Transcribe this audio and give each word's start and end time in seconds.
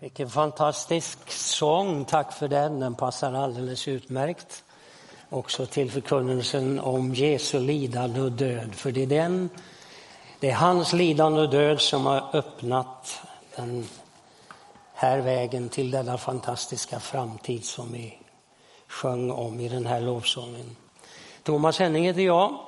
Vilken 0.00 0.30
fantastisk 0.30 1.30
sång. 1.30 2.04
Tack 2.04 2.32
för 2.32 2.48
den. 2.48 2.80
Den 2.80 2.94
passar 2.94 3.32
alldeles 3.32 3.88
utmärkt 3.88 4.64
också 5.28 5.66
till 5.66 5.90
förkunnelsen 5.90 6.80
om 6.80 7.14
Jesu 7.14 7.60
lidande 7.60 8.20
och 8.20 8.32
död. 8.32 8.74
För 8.74 8.92
det 8.92 9.02
är, 9.02 9.06
den, 9.06 9.50
det 10.40 10.50
är 10.50 10.54
hans 10.54 10.92
lidande 10.92 11.40
och 11.40 11.50
död 11.50 11.80
som 11.80 12.06
har 12.06 12.36
öppnat 12.36 13.20
den 13.56 13.88
här 14.94 15.18
vägen 15.18 15.68
till 15.68 15.90
denna 15.90 16.18
fantastiska 16.18 17.00
framtid 17.00 17.64
som 17.64 17.92
vi 17.92 18.18
sjöng 18.88 19.30
om 19.30 19.60
i 19.60 19.68
den 19.68 19.86
här 19.86 20.00
lovsången. 20.00 20.76
Thomas 21.42 21.78
Henning 21.78 22.04
heter 22.04 22.22
jag. 22.22 22.58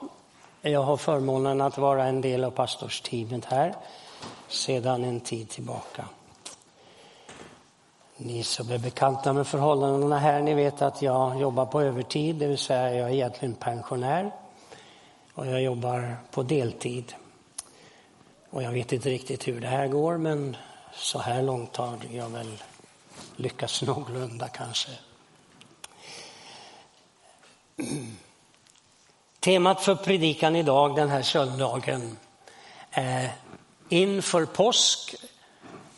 Jag 0.62 0.82
har 0.82 0.96
förmånen 0.96 1.60
att 1.60 1.78
vara 1.78 2.04
en 2.04 2.20
del 2.20 2.44
av 2.44 2.50
pastorsteamet 2.50 3.44
här 3.44 3.74
sedan 4.48 5.04
en 5.04 5.20
tid 5.20 5.48
tillbaka. 5.48 6.04
Ni 8.22 8.42
som 8.42 8.70
är 8.70 8.78
bekanta 8.78 9.32
med 9.32 9.46
förhållandena 9.46 10.18
här, 10.18 10.42
ni 10.42 10.54
vet 10.54 10.82
att 10.82 11.02
jag 11.02 11.40
jobbar 11.40 11.66
på 11.66 11.80
övertid, 11.82 12.36
det 12.36 12.46
vill 12.46 12.58
säga 12.58 12.94
jag 12.94 13.08
är 13.08 13.14
egentligen 13.14 13.54
pensionär 13.54 14.30
och 15.34 15.46
jag 15.46 15.62
jobbar 15.62 16.16
på 16.30 16.42
deltid. 16.42 17.14
Och 18.50 18.62
jag 18.62 18.72
vet 18.72 18.92
inte 18.92 19.10
riktigt 19.10 19.48
hur 19.48 19.60
det 19.60 19.66
här 19.66 19.88
går, 19.88 20.16
men 20.16 20.56
så 20.94 21.18
här 21.18 21.42
långt 21.42 21.76
har 21.76 21.98
jag 22.12 22.28
väl 22.28 22.62
lyckats 23.36 23.82
någorlunda 23.82 24.48
kanske. 24.48 24.90
Temat 29.40 29.82
för 29.82 29.94
predikan 29.94 30.56
idag 30.56 30.96
den 30.96 31.08
här 31.08 31.22
söndagen 31.22 32.16
är 32.90 33.32
inför 33.88 34.46
påsk 34.46 35.14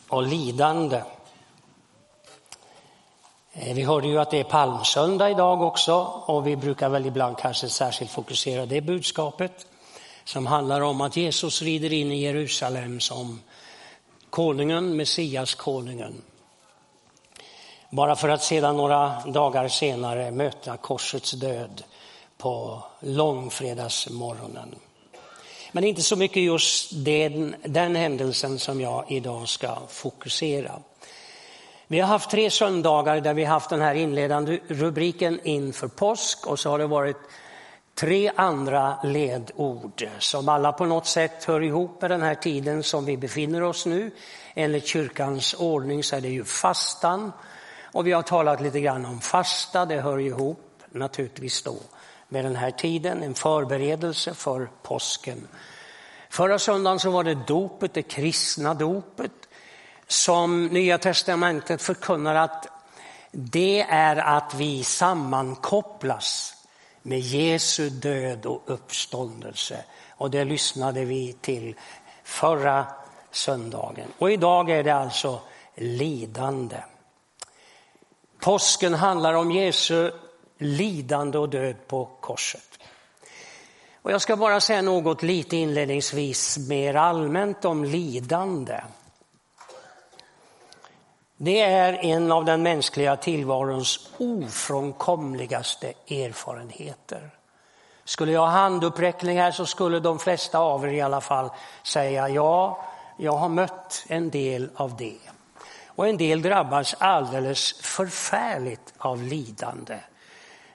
och 0.07 0.23
lidande. 0.23 1.01
Eh, 3.55 3.73
vi 3.73 3.83
hörde 3.83 4.07
ju 4.07 4.19
att 4.19 4.31
det 4.31 4.39
är 4.39 4.43
palmsöndag 4.43 5.29
idag 5.29 5.61
också 5.61 5.93
och 6.25 6.47
vi 6.47 6.55
brukar 6.55 6.89
väl 6.89 7.05
ibland 7.05 7.37
kanske 7.37 7.69
särskilt 7.69 8.11
fokusera 8.11 8.65
det 8.65 8.81
budskapet 8.81 9.67
som 10.23 10.45
handlar 10.45 10.81
om 10.81 11.01
att 11.01 11.17
Jesus 11.17 11.61
rider 11.61 11.93
in 11.93 12.11
i 12.11 12.21
Jerusalem 12.21 12.99
som 12.99 13.41
konungen, 14.29 14.95
Messias 14.95 15.55
konungen. 15.55 16.21
Bara 17.89 18.15
för 18.15 18.29
att 18.29 18.43
sedan 18.43 18.77
några 18.77 19.19
dagar 19.25 19.67
senare 19.67 20.31
möta 20.31 20.77
korsets 20.77 21.31
död 21.31 21.83
på 22.37 22.83
långfredagsmorgonen. 22.99 24.75
Men 25.71 25.81
det 25.81 25.87
är 25.87 25.89
inte 25.89 26.01
så 26.01 26.15
mycket 26.15 26.43
just 26.43 27.05
den, 27.05 27.55
den 27.63 27.95
händelsen 27.95 28.59
som 28.59 28.81
jag 28.81 29.11
idag 29.11 29.49
ska 29.49 29.77
fokusera. 29.87 30.71
Vi 31.93 31.99
har 31.99 32.07
haft 32.07 32.29
tre 32.29 32.49
söndagar 32.49 33.21
där 33.21 33.33
vi 33.33 33.43
haft 33.43 33.69
den 33.69 33.81
här 33.81 33.95
inledande 33.95 34.59
rubriken 34.67 35.39
inför 35.43 35.87
påsk 35.87 36.47
och 36.47 36.59
så 36.59 36.69
har 36.69 36.79
det 36.79 36.87
varit 36.87 37.17
tre 37.95 38.31
andra 38.35 38.97
ledord 39.03 40.07
som 40.19 40.49
alla 40.49 40.71
på 40.71 40.85
något 40.85 41.07
sätt 41.07 41.43
hör 41.43 41.61
ihop 41.61 42.01
med 42.01 42.11
den 42.11 42.21
här 42.21 42.35
tiden 42.35 42.83
som 42.83 43.05
vi 43.05 43.17
befinner 43.17 43.63
oss 43.63 43.85
nu. 43.85 44.11
Enligt 44.53 44.87
kyrkans 44.87 45.53
ordning 45.53 46.03
så 46.03 46.15
är 46.15 46.21
det 46.21 46.29
ju 46.29 46.43
fastan 46.43 47.31
och 47.91 48.07
vi 48.07 48.11
har 48.11 48.21
talat 48.21 48.61
lite 48.61 48.79
grann 48.79 49.05
om 49.05 49.19
fasta, 49.19 49.85
det 49.85 50.01
hör 50.01 50.19
ihop 50.19 50.83
naturligtvis 50.91 51.63
då 51.63 51.75
med 52.29 52.45
den 52.45 52.55
här 52.55 52.71
tiden, 52.71 53.23
en 53.23 53.33
förberedelse 53.33 54.33
för 54.33 54.69
påsken. 54.83 55.47
Förra 56.29 56.59
söndagen 56.59 56.99
så 56.99 57.11
var 57.11 57.23
det 57.23 57.37
dopet, 57.47 57.93
det 57.93 58.01
kristna 58.01 58.73
dopet 58.73 59.31
som 60.13 60.65
Nya 60.65 60.97
testamentet 60.97 61.81
förkunnar 61.81 62.35
att 62.35 62.67
det 63.31 63.81
är 63.81 64.15
att 64.15 64.53
vi 64.53 64.83
sammankopplas 64.83 66.55
med 67.01 67.19
Jesu 67.19 67.89
död 67.89 68.45
och 68.45 68.61
uppståndelse. 68.65 69.83
Och 70.09 70.31
det 70.31 70.45
lyssnade 70.45 71.05
vi 71.05 71.33
till 71.41 71.75
förra 72.23 72.85
söndagen. 73.31 74.07
Och 74.19 74.31
idag 74.31 74.69
är 74.69 74.83
det 74.83 74.95
alltså 74.95 75.39
lidande. 75.75 76.77
Påsken 78.39 78.93
handlar 78.93 79.33
om 79.33 79.51
Jesu 79.51 80.11
lidande 80.57 81.37
och 81.37 81.49
död 81.49 81.87
på 81.87 82.05
korset. 82.05 82.79
Och 84.01 84.11
jag 84.11 84.21
ska 84.21 84.35
bara 84.35 84.61
säga 84.61 84.81
något 84.81 85.23
lite 85.23 85.57
inledningsvis 85.57 86.57
mer 86.57 86.95
allmänt 86.95 87.65
om 87.65 87.83
lidande. 87.83 88.81
Det 91.37 91.61
är 91.61 91.93
en 91.93 92.31
av 92.31 92.45
den 92.45 92.63
mänskliga 92.63 93.15
tillvarons 93.15 94.09
ofrånkomligaste 94.17 95.93
erfarenheter. 96.07 97.29
Skulle 98.03 98.31
jag 98.31 98.41
ha 98.41 98.47
handuppräckning 98.47 99.39
här 99.39 99.51
så 99.51 99.65
skulle 99.65 99.99
de 99.99 100.19
flesta 100.19 100.59
av 100.59 100.85
er 100.85 100.89
i 100.89 101.01
alla 101.01 101.21
fall 101.21 101.49
säga 101.83 102.29
ja, 102.29 102.83
jag 103.17 103.31
har 103.31 103.49
mött 103.49 104.05
en 104.07 104.29
del 104.29 104.69
av 104.75 104.97
det. 104.97 105.17
Och 105.87 106.07
en 106.07 106.17
del 106.17 106.41
drabbas 106.41 106.95
alldeles 106.99 107.73
förfärligt 107.73 108.93
av 108.97 109.23
lidande. 109.23 109.99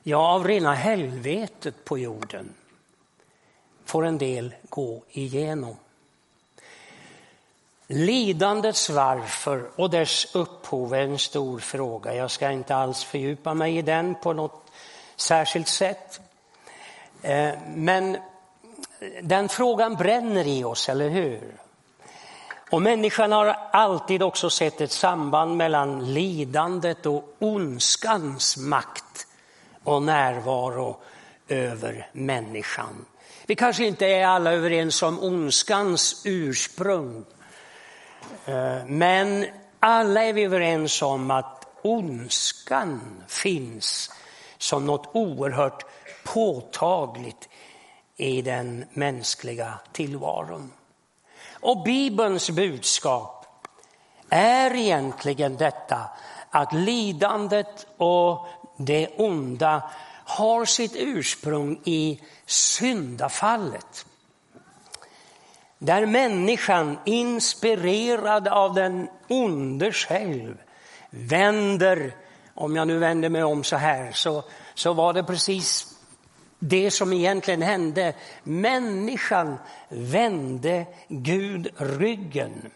Ja, 0.03 0.35
av 0.35 0.47
rena 0.47 0.75
helvetet 0.75 1.85
på 1.85 1.99
jorden 1.99 2.55
får 3.85 4.07
en 4.07 4.19
del 4.19 4.55
gå 4.69 5.03
igenom. 5.09 5.77
Lidandets 7.91 8.91
varför 8.91 9.71
och 9.77 9.91
dess 9.91 10.35
upphov 10.35 10.95
är 10.95 11.01
en 11.01 11.19
stor 11.19 11.59
fråga. 11.59 12.15
Jag 12.15 12.31
ska 12.31 12.51
inte 12.51 12.77
alls 12.77 13.05
fördjupa 13.05 13.55
mig 13.55 13.79
i 13.79 13.83
den 13.83 14.15
på 14.15 14.33
något 14.33 14.71
särskilt 15.17 15.69
sätt. 15.69 16.21
Eh, 17.23 17.51
men 17.75 18.19
den 19.23 19.49
frågan 19.49 19.95
bränner 19.95 20.47
i 20.47 20.65
oss, 20.65 20.89
eller 20.89 21.09
hur? 21.09 21.55
Och 22.71 22.83
människan 22.83 23.33
har 23.33 23.47
alltid 23.73 24.23
också 24.23 24.51
sett 24.51 24.81
ett 24.81 24.93
samband 24.93 25.57
mellan 25.57 26.15
lidandet 26.15 27.07
och 27.07 27.37
ondskans 27.39 28.57
makt 28.57 29.27
och 29.85 30.03
närvaro 30.03 30.97
över 31.49 32.09
människan. 32.13 33.05
Vi 33.47 33.55
kanske 33.55 33.87
inte 33.87 34.07
är 34.07 34.27
alla 34.27 34.53
överens 34.53 35.03
om 35.03 35.23
ondskans 35.23 36.23
ursprung. 36.25 37.25
Eh, 38.47 38.85
men 38.87 39.47
alla 39.81 40.25
är 40.25 40.33
vi 40.33 40.45
överens 40.45 41.03
om 41.03 41.31
att 41.31 41.67
ondskan 41.83 43.23
finns 43.27 44.11
som 44.59 44.87
något 44.87 45.11
oerhört 45.13 45.85
påtagligt 46.25 47.49
i 48.17 48.43
den 48.43 48.85
mänskliga 48.93 49.75
tillvaron. 49.93 50.73
Och 51.61 51.83
Bibelns 51.83 52.51
budskap 52.51 53.47
är 54.29 54.75
egentligen 54.75 55.57
detta 55.57 56.01
att 56.51 56.73
lidandet 56.73 57.87
och 57.97 58.47
det 58.77 59.09
onda 59.17 59.91
har 60.25 60.65
sitt 60.65 60.97
ursprung 60.97 61.81
i 61.85 62.21
syndafallet. 62.47 64.07
Där 65.79 66.07
människan, 66.07 66.99
inspirerad 67.05 68.49
av 68.49 68.75
den 68.75 69.09
onde 69.29 69.93
själv, 69.93 70.59
vänder, 71.11 72.15
om 72.55 72.77
jag 72.77 72.89
nu 72.89 72.99
vänder 72.99 73.29
mig 73.29 73.45
om 73.45 73.65
så 73.65 73.77
här, 73.77 74.13
så, 74.13 74.45
så 74.75 74.93
var 74.93 75.13
det 75.13 75.25
precis 75.25 75.99
det 76.59 76.91
som 76.91 77.13
egentligen 77.13 77.63
hände. 77.63 78.15
Människan 78.43 79.59
vände 79.89 80.87
Gud 81.09 81.69
ryggen. 81.77 82.71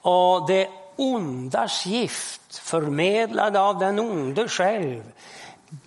Och 0.00 0.46
det 0.48 0.68
ondas 0.96 1.86
gift, 1.86 2.56
förmedlad 2.56 3.56
av 3.56 3.78
den 3.78 3.98
onde 3.98 4.48
själv, 4.48 5.02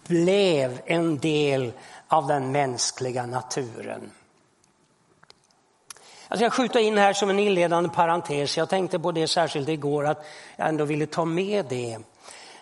blev 0.07 0.81
en 0.85 1.17
del 1.17 1.73
av 2.07 2.27
den 2.27 2.51
mänskliga 2.51 3.25
naturen. 3.25 4.11
Alltså, 6.27 6.45
jag 6.45 6.53
ska 6.53 6.62
skjuta 6.62 6.79
in 6.79 6.97
här 6.97 7.13
som 7.13 7.29
en 7.29 7.39
inledande 7.39 7.89
parentes, 7.89 8.57
jag 8.57 8.69
tänkte 8.69 9.00
på 9.00 9.12
det 9.12 9.27
särskilt 9.27 9.69
igår, 9.69 10.07
att 10.07 10.25
jag 10.56 10.68
ändå 10.68 10.85
ville 10.85 11.06
ta 11.06 11.25
med 11.25 11.65
det. 11.65 11.97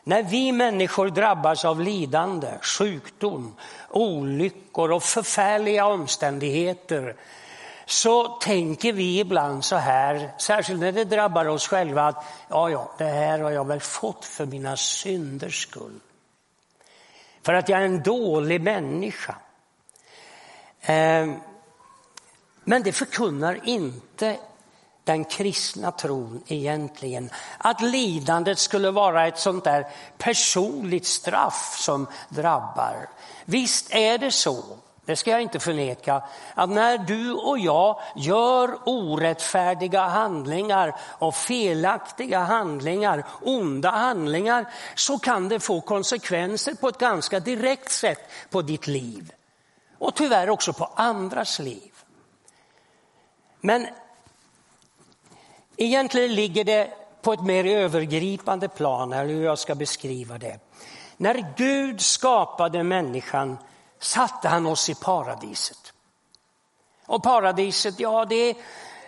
När 0.03 0.23
vi 0.23 0.51
människor 0.51 1.09
drabbas 1.09 1.65
av 1.65 1.81
lidande, 1.81 2.47
sjukdom, 2.61 3.55
olyckor 3.89 4.91
och 4.91 5.03
förfärliga 5.03 5.85
omständigheter 5.85 7.15
så 7.85 8.27
tänker 8.27 8.93
vi 8.93 9.19
ibland 9.19 9.65
så 9.65 9.75
här, 9.75 10.31
särskilt 10.37 10.79
när 10.79 10.91
det 10.91 11.03
drabbar 11.03 11.45
oss 11.45 11.67
själva, 11.67 12.03
att 12.03 12.25
ja, 12.49 12.69
ja, 12.69 12.91
det 12.97 13.05
här 13.05 13.39
har 13.39 13.51
jag 13.51 13.67
väl 13.67 13.79
fått 13.79 14.25
för 14.25 14.45
mina 14.45 14.77
synders 14.77 15.61
skull. 15.61 15.99
För 17.43 17.53
att 17.53 17.69
jag 17.69 17.79
är 17.81 17.85
en 17.85 18.03
dålig 18.03 18.61
människa. 18.61 19.35
Eh, 20.81 21.27
men 22.65 22.83
det 22.83 22.91
förkunnar 22.91 23.59
inte 23.63 24.37
den 25.03 25.25
kristna 25.25 25.91
tron 25.91 26.43
egentligen. 26.47 27.29
Att 27.57 27.81
lidandet 27.81 28.59
skulle 28.59 28.91
vara 28.91 29.27
ett 29.27 29.39
sånt 29.39 29.63
där 29.63 29.87
personligt 30.17 31.05
straff 31.05 31.75
som 31.79 32.07
drabbar. 32.29 33.09
Visst 33.45 33.95
är 33.95 34.17
det 34.17 34.31
så, 34.31 34.63
det 35.05 35.15
ska 35.15 35.31
jag 35.31 35.41
inte 35.41 35.59
förneka, 35.59 36.23
att 36.53 36.69
när 36.69 36.97
du 36.97 37.33
och 37.33 37.59
jag 37.59 37.99
gör 38.15 38.77
orättfärdiga 38.83 40.01
handlingar 40.07 40.95
och 41.01 41.35
felaktiga 41.35 42.39
handlingar, 42.39 43.25
onda 43.41 43.89
handlingar, 43.89 44.65
så 44.95 45.19
kan 45.19 45.49
det 45.49 45.59
få 45.59 45.81
konsekvenser 45.81 46.73
på 46.73 46.87
ett 46.87 46.97
ganska 46.97 47.39
direkt 47.39 47.91
sätt 47.91 48.29
på 48.49 48.61
ditt 48.61 48.87
liv. 48.87 49.31
Och 49.97 50.15
tyvärr 50.15 50.49
också 50.49 50.73
på 50.73 50.89
andras 50.95 51.59
liv. 51.59 51.94
Men 53.65 53.87
egentligen 55.77 56.35
ligger 56.35 56.63
det 56.63 56.93
på 57.21 57.33
ett 57.33 57.43
mer 57.43 57.65
övergripande 57.65 58.67
plan, 58.67 59.13
eller 59.13 59.33
hur 59.33 59.43
jag 59.43 59.59
ska 59.59 59.75
beskriva 59.75 60.37
det. 60.37 60.59
När 61.17 61.53
Gud 61.57 62.01
skapade 62.01 62.83
människan 62.83 63.57
satte 63.99 64.47
han 64.47 64.65
oss 64.65 64.89
i 64.89 64.95
paradiset. 64.95 65.93
Och 67.05 67.23
paradiset, 67.23 67.99
ja 67.99 68.25
det, 68.25 68.57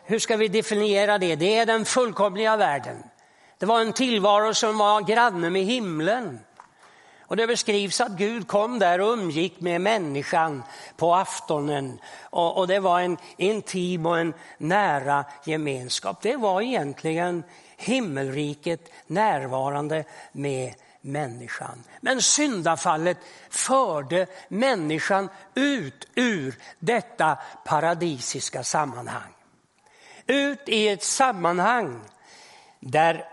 hur 0.03 0.19
ska 0.19 0.37
vi 0.37 0.47
definiera 0.47 1.17
det? 1.17 1.35
Det 1.35 1.57
är 1.57 1.65
den 1.65 1.85
fullkomliga 1.85 2.57
världen. 2.57 3.03
Det 3.57 3.65
var 3.65 3.81
en 3.81 3.93
tillvaro 3.93 4.53
som 4.53 4.77
var 4.77 5.01
granne 5.01 5.49
med 5.49 5.63
himlen. 5.63 6.39
Och 7.27 7.37
det 7.37 7.47
beskrivs 7.47 8.01
att 8.01 8.11
Gud 8.11 8.47
kom 8.47 8.79
där 8.79 9.01
och 9.01 9.13
umgick 9.13 9.61
med 9.61 9.81
människan 9.81 10.63
på 10.97 11.15
aftonen. 11.15 11.99
Och, 12.21 12.57
och, 12.57 12.67
det 12.67 12.79
var 12.79 12.99
en 12.99 13.17
intim 13.37 14.05
och 14.05 14.19
en 14.19 14.33
nära 14.57 15.25
gemenskap. 15.43 16.21
Det 16.21 16.35
var 16.35 16.61
egentligen 16.61 17.43
himmelriket 17.77 18.91
närvarande 19.07 20.03
med 20.31 20.73
människan. 21.01 21.83
Men 22.01 22.21
syndafallet 22.21 23.17
förde 23.49 24.27
människan 24.47 25.29
ut 25.55 26.07
ur 26.15 26.55
detta 26.79 27.37
paradisiska 27.65 28.63
sammanhang. 28.63 29.33
Ut 30.27 30.69
i 30.69 30.87
ett 30.87 31.03
sammanhang 31.03 32.01
där 32.79 33.25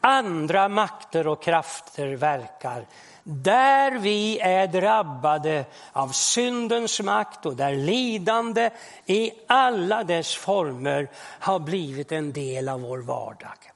andra 0.00 0.68
makter 0.68 1.26
och 1.26 1.42
krafter 1.42 2.16
verkar. 2.16 2.86
Där 3.32 3.98
vi 3.98 4.40
är 4.40 4.66
drabbade 4.66 5.64
av 5.92 6.08
syndens 6.08 7.00
makt 7.00 7.46
och 7.46 7.56
där 7.56 7.72
lidande 7.72 8.70
i 9.06 9.32
alla 9.46 10.04
dess 10.04 10.34
former 10.34 11.10
har 11.16 11.58
blivit 11.58 12.12
en 12.12 12.32
del 12.32 12.68
av 12.68 12.80
vår 12.80 12.98
vardag. 12.98 13.72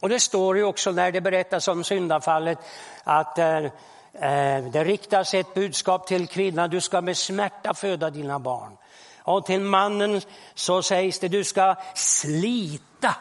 Och 0.00 0.08
det 0.08 0.20
står 0.20 0.56
ju 0.56 0.64
också 0.64 0.92
när 0.92 1.12
det 1.12 1.20
berättas 1.20 1.68
om 1.68 1.84
syndafallet 1.84 2.58
att 3.04 3.38
eh, 3.38 3.56
eh, 3.56 4.64
det 4.72 4.84
riktas 4.84 5.34
ett 5.34 5.54
budskap 5.54 6.06
till 6.06 6.28
kvinnan, 6.28 6.70
du 6.70 6.80
ska 6.80 7.00
med 7.00 7.16
smärta 7.16 7.74
föda 7.74 8.10
dina 8.10 8.38
barn. 8.38 8.76
Och 9.18 9.46
till 9.46 9.60
mannen 9.60 10.20
så 10.54 10.82
sägs 10.82 11.18
det, 11.18 11.28
du 11.28 11.44
ska 11.44 11.76
slita 11.94 13.16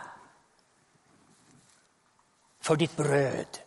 för 2.61 2.75
ditt 2.75 2.95
bröd 2.95 3.59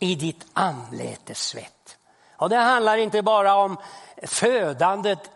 i 0.00 0.14
ditt 0.14 0.46
anletes 0.52 1.42
svett. 1.42 1.96
Och 2.36 2.48
det 2.48 2.56
handlar 2.56 2.96
inte 2.96 3.22
bara 3.22 3.54
om 3.54 3.76
födandet 4.22 5.30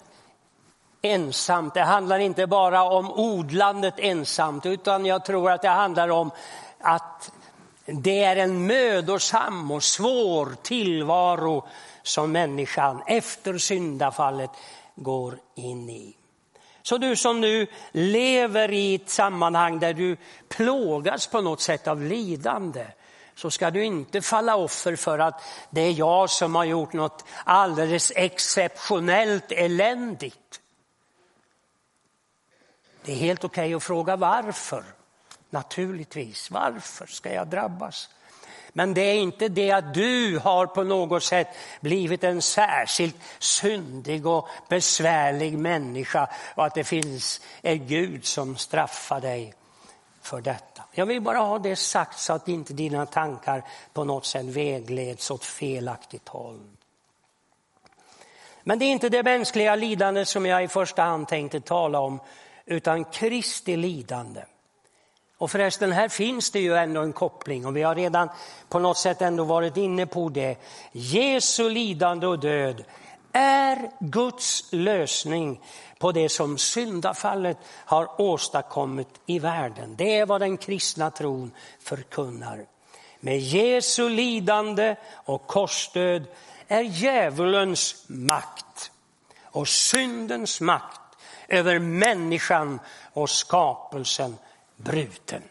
ensamt, 1.03 1.75
det 1.75 1.83
handlar 1.83 2.19
inte 2.19 2.47
bara 2.47 2.83
om 2.83 3.13
odlandet 3.13 3.95
ensamt, 3.99 4.67
utan 4.67 5.07
jag 5.07 5.25
tror 5.25 5.51
att 5.51 5.63
det 5.63 5.69
handlar 5.69 6.09
om 6.09 6.31
att 6.81 7.33
det 7.87 8.25
är 8.25 8.37
en 8.37 8.67
mödosam 8.67 9.71
och 9.71 9.83
svår 9.83 10.57
tillvaro 10.63 11.67
som 12.03 12.33
människan 12.33 13.03
efter 13.07 13.59
syndafallet 13.59 14.51
går 14.95 15.39
in 15.55 15.91
i. 15.91 16.17
Så 16.83 16.99
du 16.99 17.17
som 17.17 17.41
nu 17.41 17.67
lever 17.93 18.73
i 18.73 18.95
ett 18.95 19.11
sammanhang 19.11 19.79
där 19.79 19.95
du 19.95 20.17
plågas 20.49 21.27
på 21.27 21.41
något 21.41 21.61
sätt 21.61 21.89
av 21.89 22.03
lidande, 22.03 22.87
så 23.35 23.51
ska 23.51 23.71
du 23.71 23.85
inte 23.85 24.23
falla 24.23 24.57
offer 24.57 24.97
för 24.97 25.19
att 25.19 25.43
det 25.71 25.81
är 25.81 25.93
jag 25.93 26.31
som 26.31 26.55
har 26.55 26.65
gjort 26.65 26.93
något 26.93 27.25
alldeles 27.45 28.13
exceptionellt 28.17 29.53
eländigt. 29.53 30.61
Det 33.05 33.13
är 33.13 33.17
helt 33.17 33.45
okej 33.45 33.65
okay 33.65 33.75
att 33.75 33.83
fråga 33.83 34.17
varför. 34.17 34.85
Naturligtvis, 35.51 36.51
varför 36.51 37.07
ska 37.07 37.33
jag 37.33 37.49
drabbas? 37.49 38.09
Men 38.73 38.95
det 38.95 39.01
är 39.01 39.15
inte 39.15 39.49
det 39.49 39.71
att 39.71 39.95
du 39.95 40.39
har 40.39 40.67
på 40.67 40.83
något 40.83 41.23
sätt 41.23 41.49
blivit 41.81 42.25
en 42.25 42.43
särskilt 42.43 43.17
syndig 43.39 44.27
och 44.27 44.49
besvärlig 44.69 45.59
människa 45.59 46.29
och 46.55 46.67
att 46.67 46.75
det 46.75 46.85
finns 46.85 47.41
en 47.63 47.87
Gud 47.87 48.25
som 48.25 48.57
straffar 48.57 49.21
dig 49.21 49.55
för 50.27 50.41
detta. 50.41 50.83
Jag 50.93 51.07
vill 51.07 51.21
bara 51.21 51.39
ha 51.39 51.59
det 51.59 51.77
sagt 51.77 52.19
så 52.19 52.33
att 52.33 52.49
inte 52.49 52.73
dina 52.73 53.07
tankar 53.07 53.65
på 53.93 54.05
något 54.05 54.27
sätt 54.27 54.47
vägleds 54.47 55.31
åt 55.31 55.45
felaktigt 55.45 56.29
håll. 56.29 56.61
Men 58.63 58.79
det 58.79 58.85
är 58.85 58.93
inte 58.93 59.09
det 59.09 59.23
mänskliga 59.23 59.75
lidandet 59.75 60.29
som 60.29 60.47
jag 60.47 60.65
i 60.65 60.69
första 60.69 61.03
hand 61.03 61.29
tänkte 61.29 61.61
tala 61.61 62.01
om, 62.01 62.21
utan 62.67 63.05
Kristi 63.05 63.77
lidande. 63.77 64.43
Och 65.39 65.51
förresten, 65.51 65.93
här 65.93 66.09
finns 66.09 66.51
det 66.51 66.61
ju 66.61 66.77
ändå 66.77 67.01
en 67.01 67.13
koppling 67.13 67.67
och 67.67 67.77
vi 67.77 67.83
har 67.83 67.95
redan 67.95 68.29
på 68.69 68.79
något 68.79 68.99
sätt 68.99 69.23
ändå 69.23 69.45
varit 69.45 69.77
inne 69.77 70.07
på 70.07 70.29
det. 70.29 70.57
Jesu 70.93 71.69
lidande 71.69 72.27
och 72.27 72.39
död 72.39 72.85
är 73.35 73.91
Guds 73.99 74.65
lösning 74.71 75.61
på 75.99 76.13
det 76.13 76.29
som 76.29 76.59
syndafallet 76.59 77.59
har 77.69 78.21
åstadkommit 78.21 79.09
i 79.27 79.39
världen. 79.39 79.97
Det 79.97 80.19
är 80.19 80.27
vad 80.27 80.41
den 80.41 80.57
kristna 80.57 81.11
tron 81.11 81.53
förkunnar. 81.81 82.67
Med 83.21 83.39
Jesu 83.39 84.09
lidande 84.09 84.97
och 85.13 85.47
korsdöd 85.47 86.27
är 86.69 86.81
djävulens 86.81 88.05
makt 88.07 88.91
och 89.43 89.69
syndens 89.69 90.61
makt 90.61 91.01
över 91.49 91.79
människan 91.79 92.81
och 93.13 93.31
skapelsen 93.31 94.37
bruten. 94.77 95.43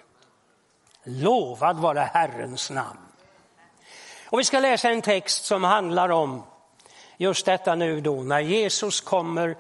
Lovad 1.04 1.78
vare 1.78 2.10
Herrens 2.14 2.70
namn. 2.70 3.00
Och 4.26 4.40
vi 4.40 4.44
ska 4.44 4.60
läsa 4.60 4.90
en 4.90 5.02
text 5.02 5.46
som 5.46 5.64
handlar 5.64 6.10
om 6.10 6.44
just 7.18 7.46
detta 7.46 7.76
nu 7.76 8.02
då 8.02 8.24
när 8.24 8.40
Jesus 8.40 9.02
kommer 9.02 9.58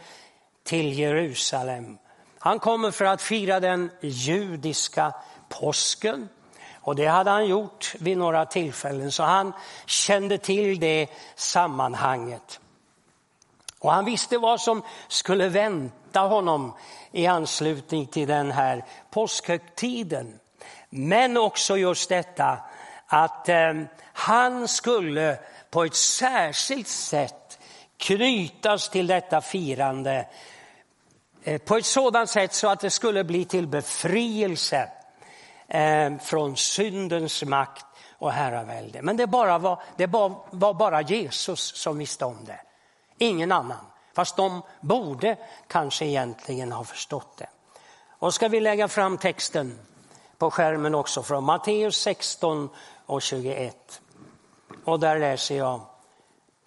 till 0.64 1.00
Jerusalem. 1.00 1.98
Han 2.40 2.60
kommer 2.60 2.92
för 2.92 3.06
att 3.06 3.22
fira 3.22 3.60
den 3.60 3.92
judiska 4.02 5.14
påsken. 5.50 6.30
Och 6.76 6.96
det 6.96 7.06
hade 7.06 7.32
han 7.32 7.48
gjort 7.48 7.96
vid 8.00 8.18
några 8.18 8.46
tillfällen 8.46 9.12
så 9.12 9.24
han 9.24 9.54
kände 9.86 10.38
till 10.38 10.80
det 10.80 11.08
sammanhanget. 11.36 12.60
Och 13.80 13.92
han 13.92 14.06
visste 14.06 14.38
vad 14.38 14.62
som 14.62 14.82
skulle 15.08 15.50
vänta 15.50 16.20
honom 16.20 16.74
i 17.12 17.28
anslutning 17.28 18.08
till 18.08 18.28
den 18.28 18.52
här 18.52 18.86
påskhögtiden. 19.10 20.40
Men 20.90 21.38
också 21.38 21.78
just 21.78 22.10
detta 22.10 22.58
att 23.08 23.50
eh, 23.50 23.74
han 24.14 24.68
skulle 24.68 25.38
på 25.70 25.84
ett 25.84 25.96
särskilt 25.96 26.88
sätt 26.88 27.43
knytas 28.04 28.90
till 28.90 29.08
detta 29.08 29.42
firande 29.42 30.28
eh, 31.44 31.62
på 31.62 31.76
ett 31.76 31.86
sådant 31.86 32.30
sätt 32.30 32.54
så 32.54 32.68
att 32.68 32.80
det 32.80 32.90
skulle 32.90 33.24
bli 33.24 33.46
till 33.46 33.68
befrielse 33.68 34.90
eh, 35.68 36.18
från 36.18 36.58
syndens 36.58 37.44
makt 37.44 37.86
och 38.18 38.32
herravälde. 38.32 39.02
Men 39.02 39.18
det, 39.18 39.28
bara 39.28 39.58
var, 39.58 39.82
det 39.98 40.08
var 40.08 40.74
bara 40.74 41.02
Jesus 41.02 41.76
som 41.76 41.98
visste 41.98 42.26
om 42.26 42.38
det, 42.46 42.60
ingen 43.18 43.52
annan. 43.52 43.86
Fast 44.16 44.36
de 44.36 44.62
borde 44.82 45.38
kanske 45.68 46.06
egentligen 46.06 46.72
ha 46.72 46.84
förstått 46.84 47.38
det. 47.38 47.48
Och 48.20 48.34
ska 48.34 48.48
vi 48.48 48.60
lägga 48.60 48.88
fram 48.88 49.18
texten 49.18 49.80
på 50.38 50.52
skärmen 50.52 50.96
också 50.96 51.24
från 51.24 51.44
Matteus 51.44 51.98
16 51.98 52.70
och 53.06 53.22
21. 53.22 54.02
Och 54.84 55.00
där 55.00 55.20
läser 55.20 55.58
jag. 55.58 55.93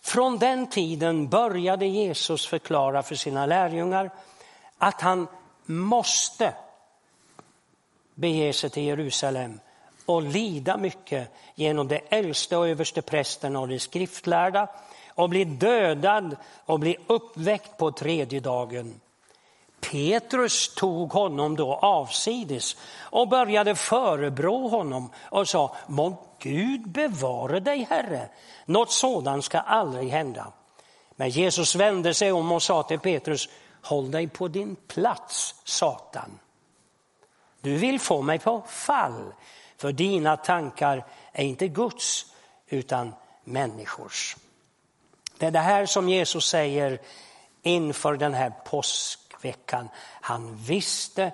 Från 0.07 0.39
den 0.39 0.67
tiden 0.67 1.29
började 1.29 1.87
Jesus 1.87 2.47
förklara 2.47 3.03
för 3.03 3.15
sina 3.15 3.47
lärjungar 3.47 4.11
att 4.79 5.01
han 5.01 5.29
måste 5.65 6.55
bege 8.15 8.53
sig 8.53 8.71
till 8.71 8.83
Jerusalem 8.83 9.61
och 10.07 10.23
lida 10.23 10.77
mycket 10.77 11.33
genom 11.55 11.89
de 11.89 12.01
äldste 12.09 12.57
och 12.57 12.69
överste 12.69 13.03
prästerna 13.03 13.61
och 13.61 13.69
de 13.69 13.79
skriftlärda 13.79 14.69
och 15.09 15.29
bli 15.29 15.45
dödad 15.45 16.37
och 16.67 16.81
bli 16.81 16.97
uppväckt 17.07 17.77
på 17.77 17.93
tredje 17.93 18.41
dagen. 18.41 19.01
Petrus 19.81 20.75
tog 20.75 21.13
honom 21.13 21.57
då 21.57 21.75
avsides 21.75 22.77
och 22.99 23.29
började 23.29 23.75
förebrå 23.75 24.69
honom 24.69 25.11
och 25.31 25.49
sa, 25.49 25.77
må 25.87 26.26
Gud 26.39 26.89
bevare 26.89 27.61
dig 27.61 27.87
Herre, 27.91 28.29
något 28.65 28.93
sådant 28.93 29.45
ska 29.45 29.59
aldrig 29.59 30.09
hända. 30.11 30.53
Men 31.17 31.31
Jesus 31.31 31.75
vände 31.75 32.15
sig 32.15 32.33
om 32.33 32.53
och 32.53 32.63
sa 32.63 32.83
till 32.83 32.99
Petrus, 32.99 33.49
håll 33.83 34.11
dig 34.11 34.29
på 34.29 34.49
din 34.49 34.77
plats 34.77 35.55
Satan. 35.65 36.39
Du 37.61 37.77
vill 37.77 38.01
få 38.01 38.23
mig 38.23 38.39
på 38.39 38.63
fall, 38.69 39.33
för 39.77 39.93
dina 39.93 40.37
tankar 40.37 41.05
är 41.33 41.45
inte 41.45 41.69
Guds 41.69 42.27
utan 42.69 43.15
människors. 43.45 44.37
Det 45.39 45.47
är 45.47 45.51
det 45.51 45.59
här 45.59 45.87
som 45.87 46.09
Jesus 46.09 46.49
säger 46.49 47.01
inför 47.63 48.17
den 48.17 48.35
här 48.35 48.53
påskveckan. 48.65 49.89
Han 50.21 50.57
visste 50.57 51.33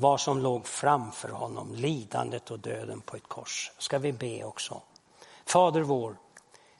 vad 0.00 0.20
som 0.20 0.38
låg 0.38 0.66
framför 0.66 1.28
honom, 1.28 1.74
lidandet 1.74 2.50
och 2.50 2.58
döden 2.58 3.00
på 3.00 3.16
ett 3.16 3.28
kors. 3.28 3.72
Ska 3.78 3.98
vi 3.98 4.12
be 4.12 4.44
också. 4.44 4.82
Fader 5.44 5.80
vår, 5.80 6.16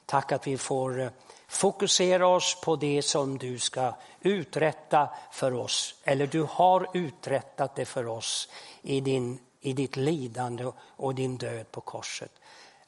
tack 0.05 0.31
att 0.31 0.47
vi 0.47 0.57
får 0.57 1.01
eh, 1.01 1.09
fokusera 1.47 2.27
oss 2.27 2.57
på 2.63 2.75
det 2.75 3.01
som 3.01 3.37
du 3.37 3.59
ska 3.59 3.93
uträtta 4.21 5.09
för 5.31 5.53
oss, 5.53 5.95
eller 6.03 6.27
du 6.27 6.47
har 6.49 6.87
uträttat 6.93 7.75
det 7.75 7.85
för 7.85 8.07
oss 8.07 8.49
i, 8.81 9.01
din, 9.01 9.39
i 9.61 9.73
ditt 9.73 9.95
lidande 9.95 10.71
och 10.79 11.15
din 11.15 11.37
död 11.37 11.71
på 11.71 11.81
korset. 11.81 12.31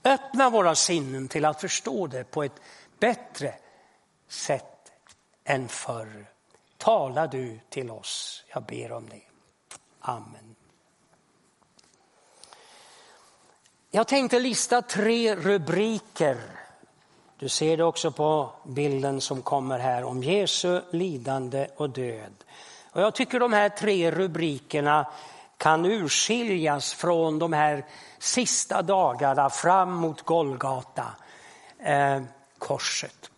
Öppna 0.03 0.49
våra 0.49 0.75
sinnen 0.75 1.27
till 1.27 1.45
att 1.45 1.61
förstå 1.61 2.07
det 2.07 2.23
på 2.23 2.43
ett 2.43 2.61
bättre 2.99 3.55
sätt 4.27 4.91
än 5.43 5.67
förr. 5.67 6.25
Tala 6.77 7.27
du 7.27 7.59
till 7.69 7.91
oss, 7.91 8.43
jag 8.53 8.63
ber 8.63 8.91
om 8.91 9.09
det. 9.09 9.30
Amen. 10.01 10.55
Jag 13.91 14.07
tänkte 14.07 14.39
lista 14.39 14.81
tre 14.81 15.35
rubriker. 15.35 16.37
Du 17.37 17.49
ser 17.49 17.77
det 17.77 17.83
också 17.83 18.11
på 18.11 18.49
bilden 18.63 19.21
som 19.21 19.41
kommer 19.41 19.79
här 19.79 20.03
om 20.03 20.23
Jesu 20.23 20.81
lidande 20.91 21.67
och 21.75 21.89
död. 21.89 22.33
Och 22.91 23.01
jag 23.01 23.15
tycker 23.15 23.39
de 23.39 23.53
här 23.53 23.69
tre 23.69 24.11
rubrikerna 24.11 25.07
kan 25.57 25.85
urskiljas 25.85 26.93
från 26.93 27.39
de 27.39 27.53
här 27.53 27.85
sista 28.19 28.81
dagarna 28.81 29.49
fram 29.49 29.91
mot 29.91 30.21
Golgata, 30.21 31.05
eh, 31.79 32.21
korset. 32.57 33.30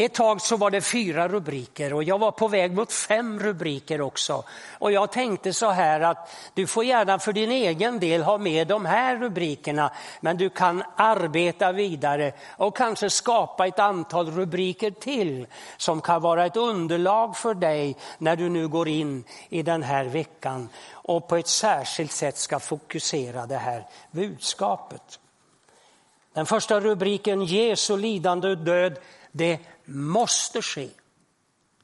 Ett 0.00 0.14
tag 0.14 0.40
så 0.40 0.56
var 0.56 0.70
det 0.70 0.80
fyra 0.80 1.28
rubriker 1.28 1.92
och 1.92 2.04
jag 2.04 2.18
var 2.18 2.30
på 2.30 2.48
väg 2.48 2.74
mot 2.74 2.92
fem 2.92 3.40
rubriker 3.40 4.00
också. 4.00 4.44
Och 4.78 4.92
jag 4.92 5.12
tänkte 5.12 5.52
så 5.52 5.70
här 5.70 6.00
att 6.00 6.30
du 6.54 6.66
får 6.66 6.84
gärna 6.84 7.18
för 7.18 7.32
din 7.32 7.50
egen 7.50 8.00
del 8.00 8.22
ha 8.22 8.38
med 8.38 8.66
de 8.66 8.84
här 8.84 9.16
rubrikerna 9.16 9.92
men 10.20 10.36
du 10.36 10.50
kan 10.50 10.82
arbeta 10.96 11.72
vidare 11.72 12.32
och 12.56 12.76
kanske 12.76 13.10
skapa 13.10 13.66
ett 13.66 13.78
antal 13.78 14.30
rubriker 14.30 14.90
till 14.90 15.46
som 15.76 16.00
kan 16.00 16.22
vara 16.22 16.46
ett 16.46 16.56
underlag 16.56 17.36
för 17.36 17.54
dig 17.54 17.96
när 18.18 18.36
du 18.36 18.48
nu 18.48 18.68
går 18.68 18.88
in 18.88 19.24
i 19.48 19.62
den 19.62 19.82
här 19.82 20.04
veckan 20.04 20.68
och 20.92 21.28
på 21.28 21.36
ett 21.36 21.48
särskilt 21.48 22.12
sätt 22.12 22.36
ska 22.36 22.58
fokusera 22.58 23.46
det 23.46 23.56
här 23.56 23.86
budskapet. 24.10 25.18
Den 26.32 26.46
första 26.46 26.80
rubriken 26.80 27.44
Jesu 27.44 27.96
lidande 27.96 28.48
och 28.48 28.58
död, 28.58 28.98
det 29.32 29.58
måste 29.84 30.62
ske. 30.62 30.88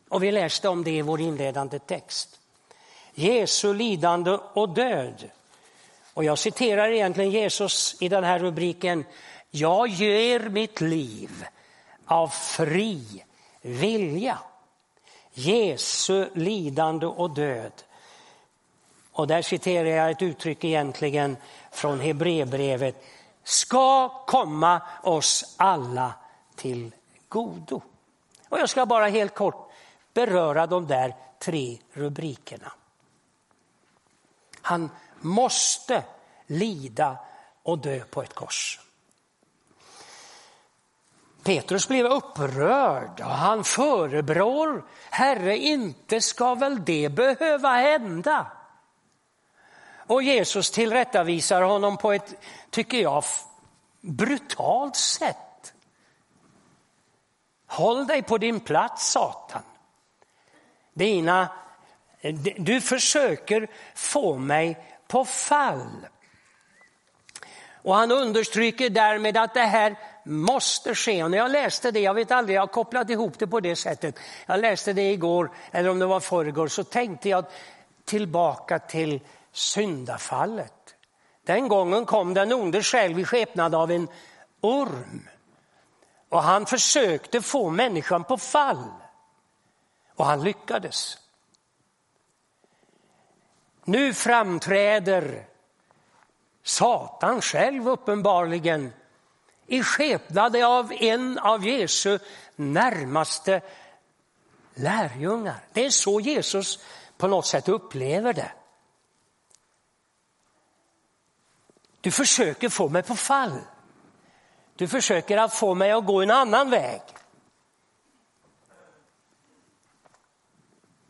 Och 0.08 0.22
vi 0.22 0.32
läste 0.32 0.68
om 0.68 0.84
det 0.84 0.90
i 0.90 1.02
vår 1.02 1.20
inledande 1.20 1.78
text. 1.78 2.40
Jesu 3.14 3.74
lidande 3.74 4.30
och 4.30 4.68
död. 4.68 5.30
Och 6.14 6.24
jag 6.24 6.38
citerar 6.38 6.90
egentligen 6.90 7.30
Jesus 7.30 7.96
i 8.00 8.08
den 8.08 8.24
här 8.24 8.38
rubriken. 8.38 9.04
Jag 9.50 9.88
ger 9.88 10.40
mitt 10.40 10.80
liv 10.80 11.44
av 12.06 12.28
fri 12.28 13.24
vilja. 13.62 14.38
Jesu 15.32 16.28
lidande 16.34 17.06
och 17.06 17.30
död. 17.30 17.72
Och 19.12 19.26
där 19.26 19.42
citerar 19.42 19.88
jag 19.88 20.10
ett 20.10 20.22
uttryck 20.22 20.64
egentligen 20.64 21.36
från 21.70 22.00
Hebreerbrevet. 22.00 23.04
Ska 23.44 24.08
komma 24.08 24.80
oss 25.02 25.54
alla 25.56 26.12
till 26.54 26.90
godo. 27.28 27.83
Och 28.49 28.59
jag 28.59 28.68
ska 28.68 28.87
bara 28.87 29.09
helt 29.09 29.35
kort 29.35 29.71
beröra 30.14 30.66
de 30.66 30.87
där 30.87 31.16
tre 31.38 31.78
rubrikerna. 31.92 32.73
Han 34.61 34.90
måste 35.21 36.04
lida 36.47 37.18
och 37.62 37.78
dö 37.78 38.00
på 38.00 38.23
ett 38.23 38.35
kors. 38.35 38.80
Petrus 41.42 41.88
blev 41.88 42.06
upprörd 42.06 43.21
och 43.21 43.26
han 43.26 43.64
förebrår, 43.64 44.85
Herre 45.11 45.56
inte 45.56 46.21
ska 46.21 46.54
väl 46.54 46.85
det 46.85 47.09
behöva 47.09 47.68
hända? 47.68 48.47
Och 50.06 50.23
Jesus 50.23 50.71
tillrättavisar 50.71 51.62
honom 51.62 51.97
på 51.97 52.12
ett, 52.12 52.35
tycker 52.71 52.99
jag, 52.99 53.25
brutalt 54.00 54.97
sätt. 54.97 55.37
Håll 57.66 58.06
dig 58.06 58.23
på 58.23 58.38
din 58.38 58.61
plats 58.61 59.11
Satan. 59.12 59.62
Dina, 60.94 61.49
du 62.56 62.80
försöker 62.80 63.68
få 63.94 64.38
mig 64.38 64.78
på 65.08 65.25
fall. 65.25 66.06
Och 67.82 67.94
han 67.94 68.12
understryker 68.12 68.90
därmed 68.90 69.37
att 69.37 69.54
det 69.54 69.61
här 69.61 69.96
måste 70.25 70.94
ske. 70.94 71.25
Och 71.25 71.30
när 71.30 71.38
jag 71.38 71.50
läste 71.50 71.90
det, 71.90 72.00
jag 72.00 72.14
vet 72.14 72.30
aldrig, 72.30 72.56
jag 72.56 72.62
har 72.62 72.66
kopplat 72.66 73.11
ihop 73.11 73.38
det 73.38 73.46
på 73.46 73.61
det 73.61 73.76
sättet. 73.76 74.18
Jag 74.46 74.61
läste 74.61 74.92
det 74.92 75.11
igår, 75.12 75.50
eller 75.70 75.90
om 75.90 75.99
det 75.99 76.06
var 76.06 76.20
förrgår, 76.20 76.68
så 76.68 76.85
tänkte 76.85 77.28
jag 77.28 77.44
tillbaka 78.04 78.78
till 78.78 79.20
syndafallet. 79.52 80.94
Den 81.44 81.68
gången 81.68 82.04
kom 82.04 82.35
den 82.35 82.52
onde 82.52 82.82
själv 82.82 83.18
i 83.18 83.25
skepnad 83.25 83.75
av 83.75 83.90
en 83.90 84.08
orm. 84.61 85.28
Och 86.28 86.42
han 86.42 86.66
försökte 86.66 87.42
få 87.42 87.71
människan 87.71 88.25
på 88.25 88.38
fall. 88.38 88.90
Och 90.14 90.26
han 90.26 90.45
lyckades. 90.45 91.18
Nu 93.85 94.14
framträder 94.14 95.47
Satan 96.62 97.40
själv 97.40 97.88
uppenbarligen 97.88 98.92
i 99.66 99.83
skepnad 99.83 100.56
av 100.56 100.92
en 100.92 101.38
av 101.38 101.66
Jesu 101.66 102.18
närmaste 102.56 103.61
lärjungar. 104.75 105.64
Det 105.73 105.87
är 105.87 105.90
så 105.90 106.21
Jesus 106.21 106.78
på 107.16 107.26
något 107.26 107.47
sätt 107.47 107.68
upplever 107.68 108.33
det. 108.33 108.52
Du 112.00 112.11
försöker 112.11 112.68
få 112.68 112.88
mig 112.88 113.02
på 113.02 113.16
fall. 113.16 113.61
Du 114.76 114.88
försöker 114.88 115.37
att 115.37 115.54
få 115.54 115.75
mig 115.75 115.92
att 115.92 116.06
gå 116.06 116.23
en 116.23 116.30
annan 116.30 116.71
väg. 116.71 117.00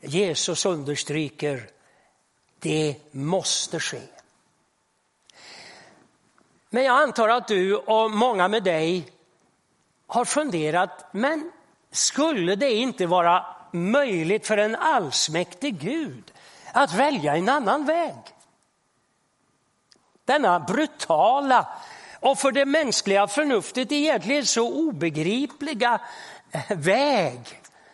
Jesus 0.00 0.66
understryker, 0.66 1.70
det 2.58 2.96
måste 3.10 3.80
ske. 3.80 4.00
Men 6.70 6.84
jag 6.84 7.02
antar 7.02 7.28
att 7.28 7.48
du 7.48 7.76
och 7.76 8.10
många 8.10 8.48
med 8.48 8.62
dig 8.62 9.12
har 10.06 10.24
funderat, 10.24 11.04
men 11.12 11.52
skulle 11.90 12.56
det 12.56 12.72
inte 12.72 13.06
vara 13.06 13.46
möjligt 13.72 14.46
för 14.46 14.56
en 14.58 14.76
allsmäktig 14.76 15.80
Gud 15.80 16.32
att 16.72 16.94
välja 16.94 17.36
en 17.36 17.48
annan 17.48 17.86
väg? 17.86 18.16
Denna 20.24 20.60
brutala 20.60 21.68
och 22.26 22.38
för 22.38 22.52
det 22.52 22.64
mänskliga 22.64 23.26
förnuftet 23.26 23.92
egentligen 23.92 24.46
så 24.46 24.88
obegripliga 24.88 26.00
eh, 26.50 26.76
väg 26.76 27.40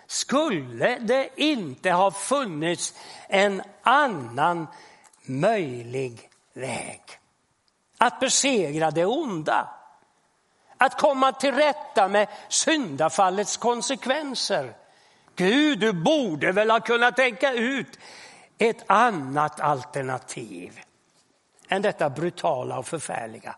skulle 0.07 0.99
det 0.99 1.29
inte 1.37 1.91
ha 1.91 2.11
funnits 2.11 2.95
en 3.29 3.63
annan 3.83 4.67
möjlig 5.25 6.31
väg. 6.55 7.01
Att 7.99 8.21
besegra 8.21 8.91
det 8.91 9.07
onda. 9.07 9.69
Att 10.77 11.01
komma 11.01 11.33
till 11.33 11.55
rätta 11.55 12.09
med 12.09 12.29
syndafallets 12.49 13.57
konsekvenser. 13.57 14.77
Gud, 15.37 15.79
du 15.79 15.93
borde 15.93 16.53
väl 16.53 16.71
ha 16.71 16.81
kunnat 16.81 17.17
tänka 17.17 17.53
ut 17.53 17.99
ett 18.59 18.85
annat 18.87 19.61
alternativ 19.61 20.81
än 21.69 21.83
detta 21.83 22.11
brutala 22.11 22.79
och 22.79 22.87
förfärliga. 22.87 23.57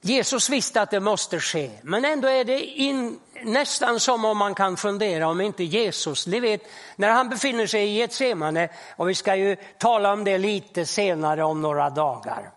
Jesus 0.00 0.50
visste 0.50 0.82
att 0.82 0.90
det 0.90 1.00
måste 1.00 1.40
ske, 1.40 1.70
men 1.82 2.04
ändå 2.04 2.28
är 2.28 2.44
det 2.44 2.64
in, 2.64 3.20
nästan 3.42 4.00
som 4.00 4.24
om 4.24 4.38
man 4.38 4.54
kan 4.54 4.76
fundera 4.76 5.28
om 5.28 5.40
inte 5.40 5.64
Jesus, 5.64 6.26
ni 6.26 6.40
vet 6.40 6.62
när 6.96 7.08
han 7.08 7.28
befinner 7.28 7.66
sig 7.66 7.84
i 7.84 7.96
Getsemane, 7.96 8.68
och 8.96 9.08
vi 9.08 9.14
ska 9.14 9.36
ju 9.36 9.56
tala 9.78 10.12
om 10.12 10.24
det 10.24 10.38
lite 10.38 10.86
senare 10.86 11.44
om 11.44 11.62
några 11.62 11.90
dagar. 11.90 12.50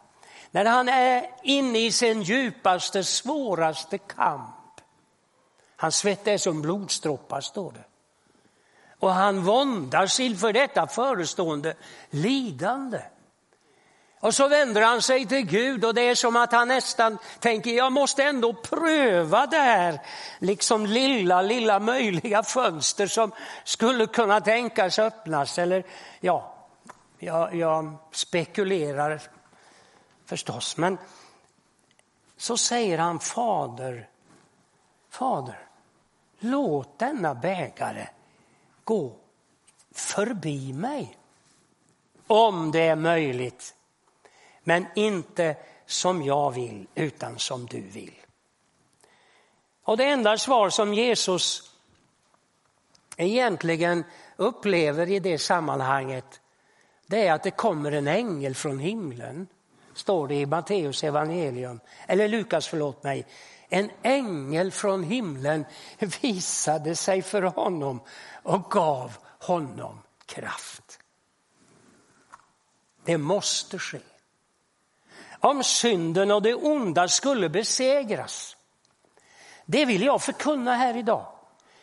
När 0.52 0.66
han 0.66 0.90
är 0.90 1.30
inne 1.44 1.80
i 1.80 1.92
sin 1.92 2.22
djupaste, 2.22 3.04
svåraste 3.04 3.98
kamp. 3.98 4.56
Hans 5.76 5.98
svett 5.98 6.28
är 6.28 6.38
som 6.38 6.62
blodsdroppar, 6.62 7.42
står 7.42 7.72
det. 7.72 7.84
Och 9.00 9.12
han 9.12 9.44
våndas 9.44 10.20
inför 10.20 10.54
detta 10.54 10.88
förestående 10.88 11.74
lidande. 12.10 13.02
Och 14.20 14.36
så 14.36 14.48
vänder 14.48 14.82
han 14.82 15.02
sig 15.02 15.26
till 15.26 15.46
Gud 15.46 15.86
och 15.86 15.94
det 15.94 16.02
är 16.02 16.16
som 16.16 16.36
att 16.36 16.52
han 16.52 16.68
nästan 16.68 17.18
tänker, 17.40 17.72
jag 17.72 17.92
måste 17.92 18.24
ändå 18.24 18.54
pröva 18.54 19.48
det 19.48 19.58
här, 19.58 20.02
liksom 20.40 20.86
lilla, 20.86 21.42
lilla 21.42 21.80
möjliga 21.80 22.44
fönster 22.44 23.08
som 23.08 23.32
skulle 23.64 24.06
kunna 24.06 24.42
tänkas 24.42 25.00
öppnas. 25.00 25.60
Eller 25.60 25.86
ja, 26.20 26.56
jag, 27.20 27.56
jag 27.56 27.96
spekulerar 28.12 29.22
förstås. 30.26 30.78
Men 30.78 30.98
så 32.38 32.58
säger 32.58 32.98
han, 32.98 33.20
Fader, 33.20 34.10
Fader, 35.10 35.60
låt 36.40 37.00
denna 37.00 37.36
bägare 37.36 38.08
gå 38.84 39.16
förbi 39.92 40.74
mig. 40.74 41.18
Om 42.28 42.72
det 42.72 42.88
är 42.88 42.96
möjligt. 42.96 43.76
Men 44.70 44.86
inte 44.96 45.56
som 45.86 46.24
jag 46.24 46.52
vill, 46.52 46.88
utan 46.96 47.40
som 47.40 47.66
du 47.66 47.82
vill. 47.82 48.14
Och 49.84 49.98
det 49.98 50.06
enda 50.06 50.38
svar 50.38 50.70
som 50.70 50.94
Jesus 50.94 51.72
egentligen 53.18 54.04
upplever 54.36 55.10
i 55.10 55.20
det 55.20 55.38
sammanhanget, 55.38 56.42
det 57.08 57.28
är 57.28 57.34
att 57.34 57.44
det 57.44 57.52
kommer 57.52 57.92
en 57.92 58.08
ängel 58.08 58.56
från 58.56 58.80
himlen, 58.80 59.48
står 59.94 60.28
det 60.28 60.36
i 60.36 60.46
Matteus 60.46 61.04
evangelium, 61.04 61.80
eller 62.08 62.28
Lukas 62.28 62.68
förlåt 62.68 63.04
mig. 63.04 63.26
En 63.70 63.92
ängel 64.02 64.72
från 64.72 65.04
himlen 65.04 65.66
visade 66.22 66.96
sig 66.96 67.22
för 67.22 67.42
honom 67.42 68.00
och 68.44 68.72
gav 68.72 69.18
honom 69.40 70.02
kraft. 70.26 71.00
Det 73.06 73.18
måste 73.18 73.80
ske 73.80 74.00
om 75.40 75.64
synden 75.64 76.32
och 76.32 76.42
det 76.42 76.54
onda 76.54 77.08
skulle 77.08 77.50
besegras. 77.50 78.58
Det 79.66 79.86
vill 79.86 80.04
jag 80.04 80.22
förkunna 80.22 80.76
här 80.76 80.98
idag. 80.98 81.26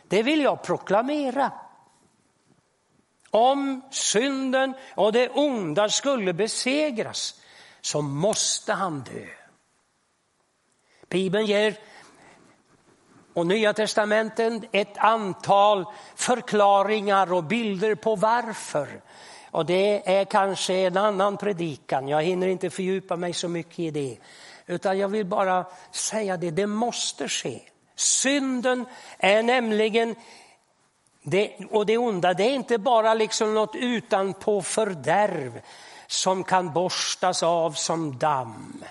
Det 0.08 0.22
vill 0.22 0.40
jag 0.40 0.62
proklamera. 0.62 1.52
Om 3.30 3.82
synden 3.90 4.74
och 4.94 5.12
det 5.12 5.28
onda 5.28 5.88
skulle 5.88 6.32
besegras 6.32 7.40
så 7.80 8.02
måste 8.02 8.72
han 8.72 9.00
dö. 9.00 9.26
Bibeln 11.08 11.46
ger 11.46 11.78
och 13.34 13.46
Nya 13.46 13.72
testamenten 13.72 14.64
ett 14.72 14.98
antal 14.98 15.84
förklaringar 16.14 17.32
och 17.32 17.44
bilder 17.44 17.94
på 17.94 18.16
varför 18.16 19.00
och 19.56 19.66
det 19.66 20.18
är 20.18 20.24
kanske 20.24 20.74
en 20.74 20.96
annan 20.96 21.36
predikan, 21.36 22.08
jag 22.08 22.22
hinner 22.22 22.46
inte 22.46 22.70
fördjupa 22.70 23.16
mig 23.16 23.32
så 23.32 23.48
mycket 23.48 23.78
i 23.78 23.90
det. 23.90 24.16
Utan 24.66 24.98
jag 24.98 25.08
vill 25.08 25.26
bara 25.26 25.66
säga 25.90 26.36
det, 26.36 26.50
det 26.50 26.66
måste 26.66 27.28
ske. 27.28 27.60
Synden 27.94 28.84
är 29.18 29.42
nämligen, 29.42 30.14
det, 31.22 31.56
och 31.70 31.86
det 31.86 31.98
onda, 31.98 32.34
det 32.34 32.44
är 32.44 32.54
inte 32.54 32.78
bara 32.78 33.14
liksom 33.14 33.54
något 33.54 33.74
utanpå 33.74 34.62
fördärv 34.62 35.60
som 36.06 36.44
kan 36.44 36.72
borstas 36.72 37.42
av 37.42 37.72
som 37.72 38.18
damm 38.18 38.84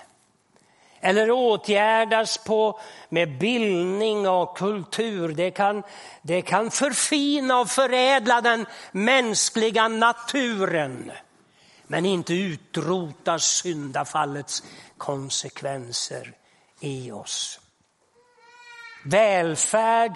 eller 1.06 1.30
åtgärdas 1.30 2.38
på, 2.38 2.80
med 3.08 3.38
bildning 3.38 4.28
och 4.28 4.56
kultur. 4.56 5.28
Det 5.28 5.50
kan, 5.50 5.82
det 6.22 6.42
kan 6.42 6.70
förfina 6.70 7.60
och 7.60 7.68
förädla 7.68 8.40
den 8.40 8.66
mänskliga 8.92 9.88
naturen 9.88 11.12
men 11.86 12.06
inte 12.06 12.34
utrota 12.34 13.38
syndafallets 13.38 14.62
konsekvenser 14.98 16.32
i 16.80 17.10
oss. 17.10 17.60
Välfärd 19.04 20.12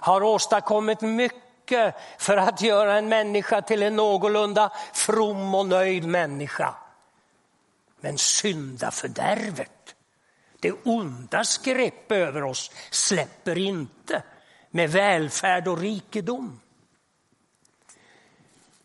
har 0.00 0.22
åstadkommit 0.22 1.00
mycket 1.00 1.94
för 2.18 2.36
att 2.36 2.62
göra 2.62 2.98
en 2.98 3.08
människa 3.08 3.62
till 3.62 3.82
en 3.82 3.96
någorlunda 3.96 4.72
from 4.92 5.54
och 5.54 5.66
nöjd 5.66 6.04
människa. 6.04 6.74
Men 8.00 8.18
syndafördärvet 8.18 9.79
det 10.60 10.72
ondas 10.84 11.58
grepp 11.58 12.12
över 12.12 12.44
oss 12.44 12.70
släpper 12.90 13.58
inte 13.58 14.22
med 14.70 14.90
välfärd 14.90 15.68
och 15.68 15.78
rikedom. 15.78 16.60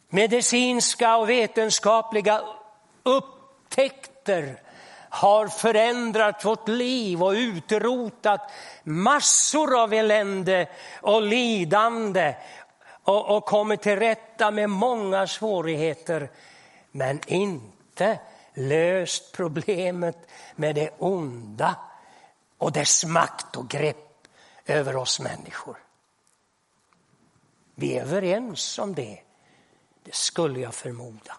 Medicinska 0.09 1.17
och 1.17 1.29
vetenskapliga 1.29 2.41
upptäckter 3.03 4.61
har 5.09 5.47
förändrat 5.47 6.45
vårt 6.45 6.67
liv 6.67 7.23
och 7.23 7.31
utrotat 7.31 8.51
massor 8.83 9.81
av 9.81 9.93
elände 9.93 10.69
och 11.01 11.21
lidande 11.21 12.35
och, 13.03 13.37
och 13.37 13.45
kommit 13.45 13.81
till 13.81 13.95
rätta 13.95 14.51
med 14.51 14.69
många 14.69 15.27
svårigheter. 15.27 16.29
Men 16.91 17.19
inte 17.27 18.19
löst 18.55 19.31
problemet 19.31 20.17
med 20.55 20.75
det 20.75 20.89
onda 20.97 21.75
och 22.57 22.71
dess 22.71 23.05
makt 23.05 23.55
och 23.55 23.69
grepp 23.69 24.27
över 24.65 24.95
oss 24.95 25.19
människor. 25.19 25.77
Vi 27.75 27.97
är 27.97 28.01
överens 28.01 28.79
om 28.79 28.95
det. 28.95 29.19
Det 30.03 30.15
skulle 30.15 30.59
jag 30.59 30.73
förmoda. 30.73 31.37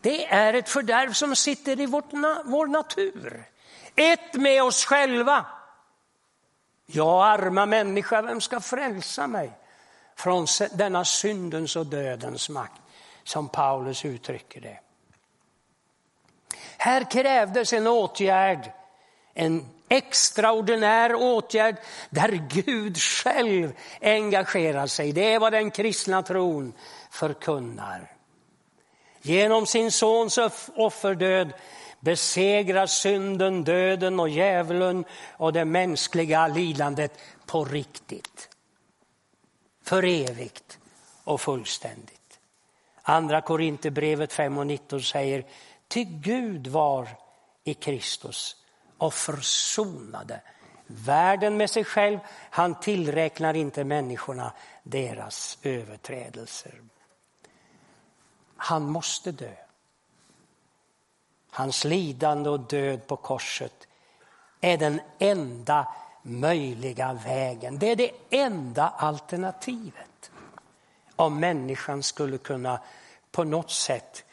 Det 0.00 0.26
är 0.26 0.54
ett 0.54 0.68
fördärv 0.68 1.12
som 1.12 1.36
sitter 1.36 1.80
i 1.80 1.86
vårt, 1.86 2.12
vår 2.44 2.66
natur. 2.66 3.44
Ett 3.96 4.34
med 4.34 4.62
oss 4.62 4.84
själva. 4.84 5.46
Jag 6.86 7.24
arma 7.26 7.66
människa, 7.66 8.22
vem 8.22 8.40
ska 8.40 8.60
frälsa 8.60 9.26
mig 9.26 9.52
från 10.16 10.46
denna 10.72 11.04
syndens 11.04 11.76
och 11.76 11.86
dödens 11.86 12.48
makt? 12.48 12.82
Som 13.24 13.48
Paulus 13.48 14.04
uttrycker 14.04 14.60
det. 14.60 14.80
Här 16.76 17.10
krävdes 17.10 17.72
en 17.72 17.86
åtgärd, 17.86 18.72
en 19.34 19.66
extraordinär 19.88 21.14
åtgärd 21.14 21.76
där 22.10 22.48
Gud 22.48 22.98
själv 22.98 23.72
engagerar 24.00 24.86
sig. 24.86 25.12
Det 25.12 25.32
är 25.32 25.38
vad 25.38 25.52
den 25.52 25.70
kristna 25.70 26.22
tron 26.22 26.72
förkunnar. 27.10 28.12
Genom 29.22 29.66
sin 29.66 29.92
sons 29.92 30.38
offerdöd 30.74 31.52
besegrar 32.00 32.86
synden, 32.86 33.64
döden 33.64 34.20
och 34.20 34.28
djävulen 34.28 35.04
och 35.32 35.52
det 35.52 35.64
mänskliga 35.64 36.48
lidandet 36.48 37.18
på 37.46 37.64
riktigt. 37.64 38.48
För 39.84 40.04
evigt 40.04 40.78
och 41.24 41.40
fullständigt. 41.40 42.38
Andra 43.02 43.40
Korinthierbrevet 43.40 44.32
5 44.32 44.58
och 44.58 44.66
19 44.66 45.02
säger 45.02 45.44
till 45.90 46.06
Gud 46.06 46.66
var 46.66 47.08
i 47.64 47.74
Kristus 47.74 48.56
och 48.98 49.14
försonade 49.14 50.40
världen 50.86 51.56
med 51.56 51.70
sig 51.70 51.84
själv. 51.84 52.18
Han 52.50 52.80
tillräknar 52.80 53.54
inte 53.54 53.84
människorna 53.84 54.52
deras 54.82 55.58
överträdelser. 55.62 56.80
Han 58.56 58.82
måste 58.82 59.32
dö. 59.32 59.54
Hans 61.50 61.84
lidande 61.84 62.50
och 62.50 62.60
död 62.60 63.06
på 63.06 63.16
korset 63.16 63.88
är 64.60 64.78
den 64.78 65.00
enda 65.18 65.94
möjliga 66.22 67.12
vägen. 67.12 67.78
Det 67.78 67.86
är 67.86 67.96
det 67.96 68.12
enda 68.30 68.88
alternativet. 68.88 70.30
Om 71.16 71.40
människan 71.40 72.02
skulle 72.02 72.38
kunna 72.38 72.80
på 73.30 73.44
något 73.44 73.70
sätt 73.70 74.24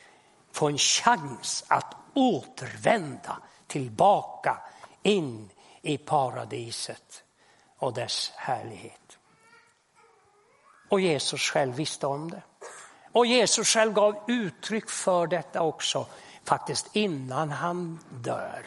få 0.58 0.68
en 0.68 0.78
chans 0.78 1.64
att 1.68 1.96
återvända 2.14 3.38
tillbaka 3.68 4.58
in 5.04 5.50
i 5.82 5.98
paradiset 5.98 7.24
och 7.78 7.94
dess 7.94 8.32
härlighet. 8.36 9.18
Och 10.90 11.02
Jesus 11.02 11.42
själv 11.42 11.76
visste 11.76 12.08
om 12.08 12.32
det. 12.32 12.42
Och 13.12 13.26
Jesus 13.26 13.68
själv 13.68 13.94
gav 13.94 14.24
uttryck 14.28 14.90
för 14.90 15.28
detta 15.28 15.62
också 15.62 16.06
faktiskt 16.44 16.96
innan 16.96 17.52
han 17.52 18.00
dör. 18.10 18.66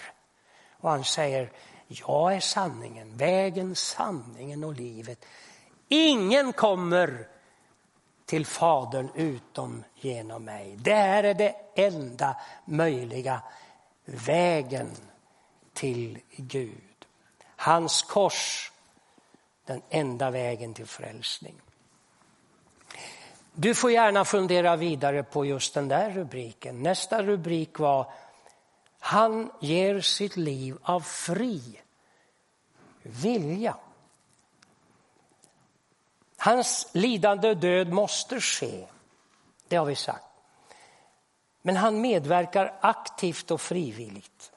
Och 0.81 0.91
han 0.91 1.05
säger, 1.05 1.53
jag 1.89 2.35
är 2.35 2.41
sanningen, 2.41 3.17
vägen, 3.17 3.75
sanningen 3.75 4.65
och 4.65 4.75
livet. 4.75 5.25
Ingen 5.89 6.53
kommer 6.53 7.29
till 8.31 8.47
Fadern 8.47 9.09
utom 9.15 9.85
genom 9.95 10.45
mig. 10.45 10.77
Det 10.77 10.95
här 10.95 11.25
är 11.25 11.35
det 11.35 11.55
enda 11.75 12.37
möjliga 12.65 13.43
vägen 14.05 14.91
till 15.73 16.19
Gud. 16.37 17.07
Hans 17.57 18.03
kors, 18.03 18.73
den 19.65 19.83
enda 19.89 20.31
vägen 20.31 20.75
till 20.75 20.87
frälsning. 20.87 21.55
Du 23.53 23.75
får 23.75 23.91
gärna 23.91 24.25
fundera 24.25 24.77
vidare 24.77 25.23
på 25.23 25.45
just 25.45 25.75
den 25.75 25.89
där 25.89 26.11
rubriken. 26.11 26.83
Nästa 26.83 27.23
rubrik 27.23 27.79
var 27.79 28.13
Han 28.99 29.51
ger 29.61 30.01
sitt 30.01 30.37
liv 30.37 30.79
av 30.83 31.01
fri 31.01 31.81
vilja. 33.03 33.77
Hans 36.43 36.89
lidande 36.93 37.55
död 37.55 37.93
måste 37.93 38.41
ske, 38.41 38.87
det 39.69 39.77
har 39.77 39.87
vi 39.87 39.95
sagt. 39.95 40.25
Men 41.63 41.77
han 41.77 42.01
medverkar 42.01 42.75
aktivt 42.81 43.51
och 43.51 43.61
frivilligt. 43.61 44.53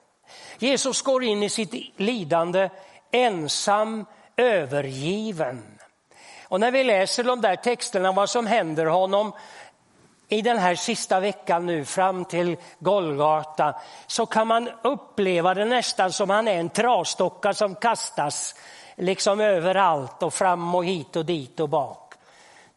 Jesus 0.60 1.02
går 1.02 1.24
in 1.24 1.44
i 1.44 1.50
sitt 1.50 2.00
lidande 2.00 2.70
ensam, 3.12 4.06
övergiven. 4.38 5.80
Och 6.44 6.60
när 6.60 6.72
vi 6.72 6.84
läser 6.84 7.24
de 7.24 7.42
där 7.42 7.56
texterna, 7.56 8.12
vad 8.12 8.30
som 8.30 8.48
händer 8.48 8.86
honom 8.86 9.32
i 10.28 10.42
den 10.42 10.58
här 10.58 10.76
sista 10.76 11.20
veckan 11.20 11.66
nu 11.66 11.86
fram 11.86 12.26
till 12.26 12.58
Golgata 12.80 13.76
så 14.08 14.26
kan 14.26 14.48
man 14.48 14.70
uppleva 14.82 15.54
det 15.54 15.66
nästan 15.66 16.12
som 16.12 16.30
han 16.30 16.48
är 16.48 16.60
en 16.60 16.70
trasdocka 16.70 17.54
som 17.54 17.76
kastas 17.76 18.56
liksom 18.96 19.40
överallt 19.40 20.24
och 20.24 20.34
fram 20.34 20.76
och 20.76 20.86
hit 20.86 21.16
och 21.16 21.26
dit 21.26 21.60
och 21.60 21.70
bak. 21.70 22.14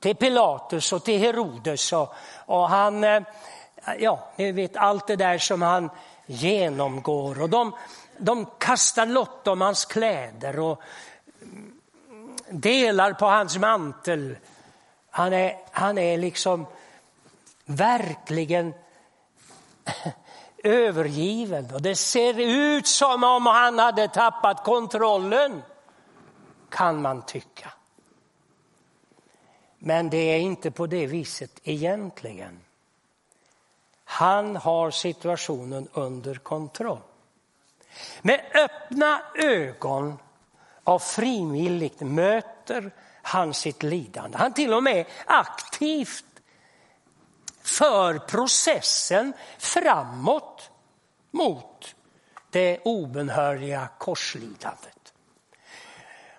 Till 0.00 0.16
Pilatus 0.16 0.92
och 0.92 1.04
till 1.04 1.20
Herodes 1.20 1.92
och, 1.92 2.14
och 2.46 2.68
han, 2.68 3.04
eh, 3.04 3.22
ja, 3.98 4.28
ni 4.36 4.52
vet 4.52 4.76
allt 4.76 5.06
det 5.06 5.16
där 5.16 5.38
som 5.38 5.62
han 5.62 5.90
genomgår. 6.26 7.42
Och 7.42 7.50
de, 7.50 7.74
de 8.18 8.46
kastar 8.58 9.06
lott 9.06 9.46
om 9.48 9.60
hans 9.60 9.84
kläder 9.84 10.58
och 10.58 10.80
mm, 11.42 12.36
delar 12.50 13.12
på 13.12 13.26
hans 13.26 13.58
mantel. 13.58 14.36
Han 15.10 15.32
är, 15.32 15.56
han 15.70 15.98
är 15.98 16.18
liksom 16.18 16.66
verkligen 17.64 18.74
övergiven 20.64 21.74
och 21.74 21.82
det 21.82 21.94
ser 21.94 22.40
ut 22.40 22.86
som 22.86 23.24
om 23.24 23.46
han 23.46 23.78
hade 23.78 24.08
tappat 24.08 24.64
kontrollen 24.64 25.62
kan 26.70 27.02
man 27.02 27.22
tycka. 27.26 27.72
Men 29.78 30.10
det 30.10 30.16
är 30.16 30.38
inte 30.38 30.70
på 30.70 30.86
det 30.86 31.06
viset 31.06 31.60
egentligen. 31.64 32.60
Han 34.04 34.56
har 34.56 34.90
situationen 34.90 35.88
under 35.92 36.34
kontroll. 36.34 37.00
Med 38.22 38.40
öppna 38.54 39.22
ögon 39.34 40.18
och 40.84 41.02
frivilligt 41.02 42.00
möter 42.00 42.90
han 43.22 43.54
sitt 43.54 43.82
lidande. 43.82 44.38
Han 44.38 44.52
till 44.52 44.74
och 44.74 44.82
med 44.82 45.06
aktivt 45.26 46.24
för 47.62 48.18
processen 48.18 49.32
framåt 49.58 50.70
mot 51.30 51.94
det 52.50 52.80
obenhörliga 52.84 53.88
korslidandet. 53.98 54.95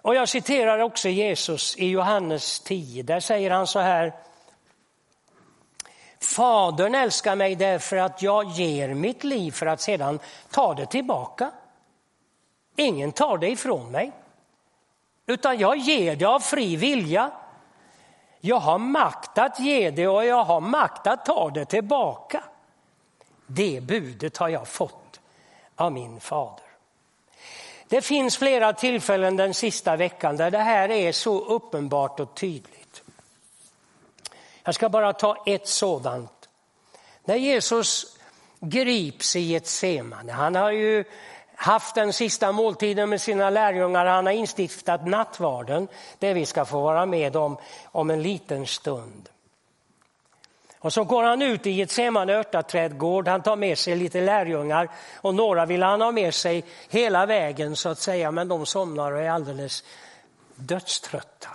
Och 0.08 0.16
jag 0.16 0.30
citerar 0.30 0.80
också 0.80 1.10
Jesus 1.10 1.78
i 1.78 1.90
Johannes 1.90 2.60
10. 2.60 3.04
Där 3.04 3.20
säger 3.20 3.52
han 3.52 3.68
så 3.68 3.80
här. 3.80 4.14
Fadern 6.20 6.96
älskar 6.96 7.36
mig 7.36 7.56
därför 7.56 7.98
att 7.98 8.22
jag 8.22 8.50
ger 8.50 8.94
mitt 8.94 9.24
liv 9.24 9.52
för 9.52 9.66
att 9.66 9.82
sedan 9.82 10.20
ta 10.52 10.74
det 10.74 10.86
tillbaka. 10.86 11.52
Ingen 12.76 13.12
tar 13.12 13.38
det 13.38 13.50
ifrån 13.50 13.92
mig, 13.92 14.12
utan 15.26 15.58
jag 15.58 15.78
ger 15.78 16.16
det 16.16 16.26
av 16.26 16.40
fri 16.40 16.76
vilja. 16.76 17.32
Jag 18.40 18.60
har 18.60 18.78
makt 18.78 19.38
att 19.38 19.60
ge 19.60 19.92
det 19.92 20.08
och 20.08 20.26
jag 20.26 20.44
har 20.44 20.62
makt 20.62 21.08
att 21.08 21.26
ta 21.26 21.50
det 21.50 21.66
tillbaka. 21.66 22.44
Det 23.48 23.82
budet 23.82 24.38
har 24.38 24.50
jag 24.50 24.68
fått 24.68 25.20
av 25.76 25.92
min 25.92 26.20
fader. 26.20 26.67
Det 27.90 28.02
finns 28.02 28.38
flera 28.38 28.74
tillfällen 28.74 29.36
den 29.36 29.54
sista 29.54 29.96
veckan 29.96 30.38
där 30.38 30.52
det 30.52 30.58
här 30.58 30.92
är 30.92 31.12
så 31.12 31.46
uppenbart 31.46 32.20
och 32.20 32.36
tydligt. 32.36 33.04
Jag 34.64 34.76
ska 34.76 34.90
bara 34.90 35.14
ta 35.14 35.44
ett 35.46 35.68
sådant. 35.68 36.50
När 37.26 37.36
Jesus 37.36 38.18
grips 38.60 39.36
i 39.36 39.56
ett 39.56 39.68
semane, 39.68 40.32
han 40.32 40.56
har 40.56 40.72
ju 40.72 41.04
haft 41.56 41.96
den 41.96 42.14
sista 42.14 42.52
måltiden 42.52 43.10
med 43.10 43.22
sina 43.22 43.50
lärjungar. 43.50 44.06
Han 44.06 44.26
har 44.26 44.34
instiftat 44.34 45.08
nattvarden, 45.08 45.88
det 46.20 46.34
vi 46.34 46.46
ska 46.46 46.66
få 46.66 46.82
vara 46.82 47.06
med 47.06 47.36
om 47.36 47.58
om 47.86 48.10
en 48.10 48.22
liten 48.22 48.68
stund. 48.68 49.30
Och 50.88 50.94
så 50.94 51.04
går 51.04 51.24
han 51.24 51.42
ut 51.42 51.68
i 51.68 51.82
ett 51.82 52.00
örtaträdgård, 52.00 53.28
han 53.28 53.42
tar 53.42 53.56
med 53.56 53.78
sig 53.78 53.96
lite 53.96 54.22
lärjungar 54.22 54.90
och 55.16 55.36
några 55.36 55.66
vill 55.66 55.84
han 55.84 56.02
ha 56.02 56.12
med 56.12 56.34
sig 56.34 56.64
hela 56.90 57.26
vägen 57.26 57.76
så 57.76 57.90
att 57.90 58.00
säga, 58.00 58.32
men 58.32 58.48
de 58.48 58.66
somnar 58.66 59.12
och 59.12 59.22
är 59.22 59.30
alldeles 59.30 59.84
dödströtta. 60.56 61.50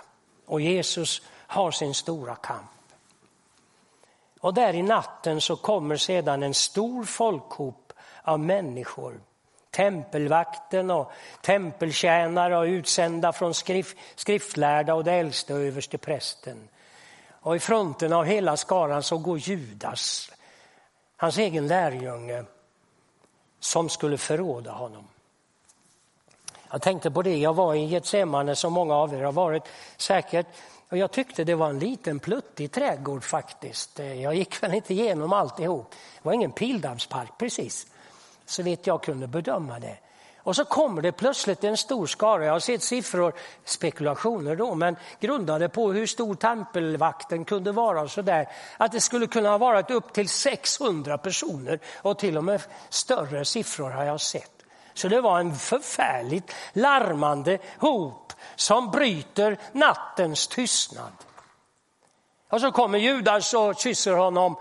Och 0.45 0.61
Jesus 0.61 1.21
har 1.29 1.71
sin 1.71 1.93
stora 1.93 2.35
kamp. 2.35 2.71
Och 4.39 4.53
där 4.53 4.75
i 4.75 4.81
natten 4.81 5.41
så 5.41 5.55
kommer 5.55 5.97
sedan 5.97 6.43
en 6.43 6.53
stor 6.53 7.03
folkhop 7.03 7.93
av 8.23 8.39
människor 8.39 9.19
tempelvakten 9.71 10.91
och 10.91 11.11
tempeltjänare 11.41 12.57
och 12.57 12.65
utsända 12.65 13.33
från 13.33 13.53
skrift, 13.53 13.97
skriftlärda 14.15 14.93
och 14.93 15.03
det 15.03 15.13
äldste 15.13 15.53
och 15.53 15.59
överste 15.59 15.97
prästen. 15.97 16.69
Och 17.43 17.55
i 17.55 17.59
fronten 17.59 18.13
av 18.13 18.25
hela 18.25 18.57
skaran 18.57 19.03
så 19.03 19.17
går 19.17 19.37
Judas, 19.37 20.31
hans 21.17 21.37
egen 21.37 21.67
lärjunge, 21.67 22.43
som 23.59 23.89
skulle 23.89 24.17
förråda 24.17 24.71
honom. 24.71 25.07
Jag 26.71 26.81
tänkte 26.81 27.11
på 27.11 27.21
det, 27.21 27.37
jag 27.37 27.53
var 27.53 27.75
i 27.75 27.85
Getsemane 27.85 28.55
som 28.55 28.73
många 28.73 28.95
av 28.95 29.13
er 29.13 29.23
har 29.23 29.31
varit 29.31 29.63
säkert. 29.97 30.47
Och 30.89 30.97
jag 30.97 31.11
tyckte 31.11 31.43
det 31.43 31.55
var 31.55 31.69
en 31.69 31.79
liten 31.79 32.19
pluttig 32.19 32.71
trädgård 32.71 33.23
faktiskt. 33.23 33.99
Jag 33.99 34.35
gick 34.35 34.63
väl 34.63 34.73
inte 34.73 34.93
igenom 34.93 35.33
alltihop. 35.33 35.91
Det 35.91 36.19
var 36.21 36.33
ingen 36.33 36.51
pildammspark 36.51 37.37
precis 37.37 37.87
så 38.45 38.63
vitt 38.63 38.87
jag 38.87 39.03
kunde 39.03 39.27
bedöma 39.27 39.79
det. 39.79 39.97
Och 40.43 40.55
så 40.55 40.65
kommer 40.65 41.01
det 41.01 41.11
plötsligt 41.11 41.63
en 41.63 41.77
stor 41.77 42.07
skara, 42.07 42.45
jag 42.45 42.53
har 42.53 42.59
sett 42.59 42.83
siffror, 42.83 43.33
spekulationer 43.65 44.55
då, 44.55 44.75
men 44.75 44.95
grundade 45.19 45.69
på 45.69 45.91
hur 45.91 46.07
stor 46.07 46.35
tempelvakten 46.35 47.45
kunde 47.45 47.71
vara 47.71 48.01
och 48.01 48.11
så 48.11 48.21
där, 48.21 48.49
att 48.77 48.91
det 48.91 49.01
skulle 49.01 49.27
kunna 49.27 49.49
ha 49.49 49.57
varit 49.57 49.91
upp 49.91 50.13
till 50.13 50.29
600 50.29 51.17
personer 51.17 51.79
och 51.95 52.19
till 52.19 52.37
och 52.37 52.43
med 52.43 52.61
större 52.89 53.45
siffror 53.45 53.89
har 53.89 54.03
jag 54.03 54.21
sett. 54.21 54.51
Så 54.93 55.07
det 55.07 55.21
var 55.21 55.39
en 55.39 55.55
förfärligt 55.55 56.55
larmande 56.73 57.57
hop 57.79 58.33
som 58.55 58.91
bryter 58.91 59.57
nattens 59.71 60.47
tystnad. 60.47 61.13
Och 62.49 62.61
så 62.61 62.71
kommer 62.71 62.99
Judas 62.99 63.53
och 63.53 63.75
kysser 63.77 64.13
honom 64.13 64.55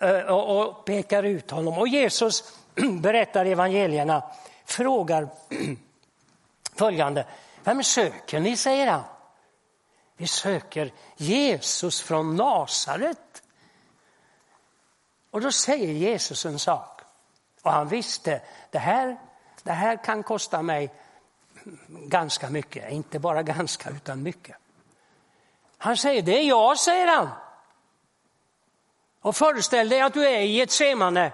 eh, 0.00 0.20
och 0.20 0.84
pekar 0.84 1.22
ut 1.22 1.50
honom 1.50 1.78
och 1.78 1.88
Jesus 1.88 2.58
berättar 3.00 3.44
evangelierna 3.44 4.22
frågar 4.72 5.28
följande. 6.74 7.26
Vem 7.64 7.84
söker 7.84 8.40
ni, 8.40 8.56
säger 8.56 8.86
han. 8.86 9.02
Vi 10.16 10.26
söker 10.26 10.92
Jesus 11.16 12.00
från 12.00 12.36
Nasaret. 12.36 13.42
Och 15.30 15.40
då 15.40 15.52
säger 15.52 15.92
Jesus 15.92 16.46
en 16.46 16.58
sak. 16.58 17.00
Och 17.62 17.72
han 17.72 17.88
visste, 17.88 18.42
det 18.70 18.78
här, 18.78 19.18
det 19.62 19.72
här 19.72 20.04
kan 20.04 20.22
kosta 20.22 20.62
mig 20.62 20.92
ganska 21.88 22.50
mycket. 22.50 22.92
Inte 22.92 23.18
bara 23.18 23.42
ganska, 23.42 23.90
utan 23.90 24.22
mycket. 24.22 24.56
Han 25.78 25.96
säger, 25.96 26.22
det 26.22 26.38
är 26.38 26.48
jag, 26.48 26.78
säger 26.78 27.06
han. 27.06 27.28
Och 29.20 29.36
föreställ 29.36 29.88
dig 29.88 30.00
att 30.00 30.14
du 30.14 30.26
är 30.26 30.40
i 30.40 30.60
ett 30.60 30.70
semane 30.70 31.32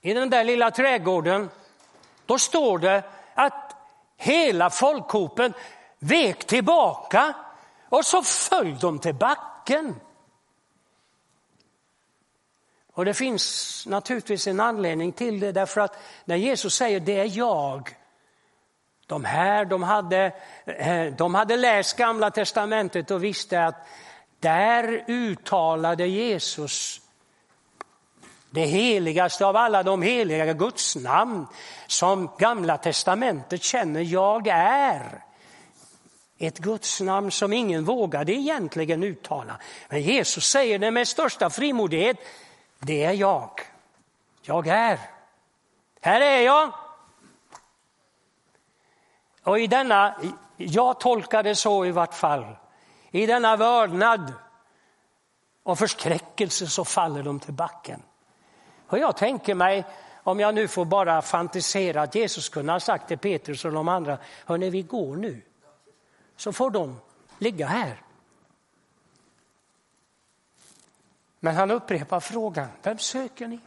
i 0.00 0.14
den 0.14 0.30
där 0.30 0.44
lilla 0.44 0.70
trädgården, 0.70 1.50
då 2.28 2.38
står 2.38 2.78
det 2.78 3.02
att 3.34 3.76
hela 4.16 4.70
folkhopen 4.70 5.54
vek 5.98 6.44
tillbaka 6.44 7.34
och 7.88 8.04
så 8.04 8.22
föll 8.22 8.78
de 8.78 8.98
till 8.98 9.14
backen. 9.14 10.00
Och 12.92 13.04
det 13.04 13.14
finns 13.14 13.84
naturligtvis 13.86 14.46
en 14.46 14.60
anledning 14.60 15.12
till 15.12 15.40
det 15.40 15.52
därför 15.52 15.80
att 15.80 15.98
när 16.24 16.36
Jesus 16.36 16.74
säger 16.74 17.00
det 17.00 17.20
är 17.20 17.38
jag. 17.38 17.96
De 19.06 19.24
här 19.24 19.64
de 19.64 19.82
hade, 19.82 20.32
eh, 20.64 21.06
de 21.06 21.34
hade 21.34 21.56
läst 21.56 21.96
gamla 21.96 22.30
testamentet 22.30 23.10
och 23.10 23.24
visste 23.24 23.64
att 23.64 23.86
där 24.40 25.04
uttalade 25.06 26.06
Jesus 26.06 27.00
det 28.50 28.66
heligaste 28.66 29.46
av 29.46 29.56
alla 29.56 29.82
de 29.82 30.02
heliga 30.02 30.52
Guds 30.52 30.96
namn 30.96 31.46
som 31.86 32.30
gamla 32.38 32.78
testamentet 32.78 33.62
känner 33.62 34.00
jag 34.00 34.46
är. 34.46 35.24
Ett 36.38 36.58
Guds 36.58 37.00
namn 37.00 37.30
som 37.30 37.52
ingen 37.52 37.84
vågade 37.84 38.32
egentligen 38.32 39.02
uttala. 39.02 39.56
Men 39.88 40.02
Jesus 40.02 40.44
säger 40.44 40.78
det 40.78 40.90
med 40.90 41.08
största 41.08 41.50
frimodighet. 41.50 42.16
Det 42.78 43.04
är 43.04 43.12
jag. 43.12 43.50
Jag 44.42 44.66
är. 44.66 44.98
Här 46.00 46.20
är 46.20 46.40
jag. 46.40 46.72
Och 49.42 49.58
i 49.60 49.66
denna, 49.66 50.16
jag 50.56 51.00
tolkar 51.00 51.42
det 51.42 51.54
så 51.54 51.86
i 51.86 51.90
vart 51.90 52.14
fall, 52.14 52.56
i 53.10 53.26
denna 53.26 53.56
vördnad 53.56 54.32
och 55.62 55.78
förskräckelse 55.78 56.66
så 56.66 56.84
faller 56.84 57.22
de 57.22 57.40
till 57.40 57.54
backen. 57.54 58.02
Och 58.88 58.98
jag 58.98 59.16
tänker 59.16 59.54
mig, 59.54 59.84
om 60.22 60.40
jag 60.40 60.54
nu 60.54 60.68
får 60.68 60.84
bara 60.84 61.22
fantisera, 61.22 62.02
att 62.02 62.14
Jesus 62.14 62.48
kunde 62.48 62.72
ha 62.72 62.80
sagt 62.80 63.08
till 63.08 63.18
Petrus 63.18 63.64
och 63.64 63.72
de 63.72 63.88
andra, 63.88 64.18
hörni 64.46 64.70
vi 64.70 64.82
går 64.82 65.16
nu. 65.16 65.42
Så 66.36 66.52
får 66.52 66.70
de 66.70 67.00
ligga 67.38 67.66
här. 67.66 68.02
Men 71.40 71.56
han 71.56 71.70
upprepar 71.70 72.20
frågan, 72.20 72.68
vem 72.82 72.98
söker 72.98 73.48
ni? 73.48 73.60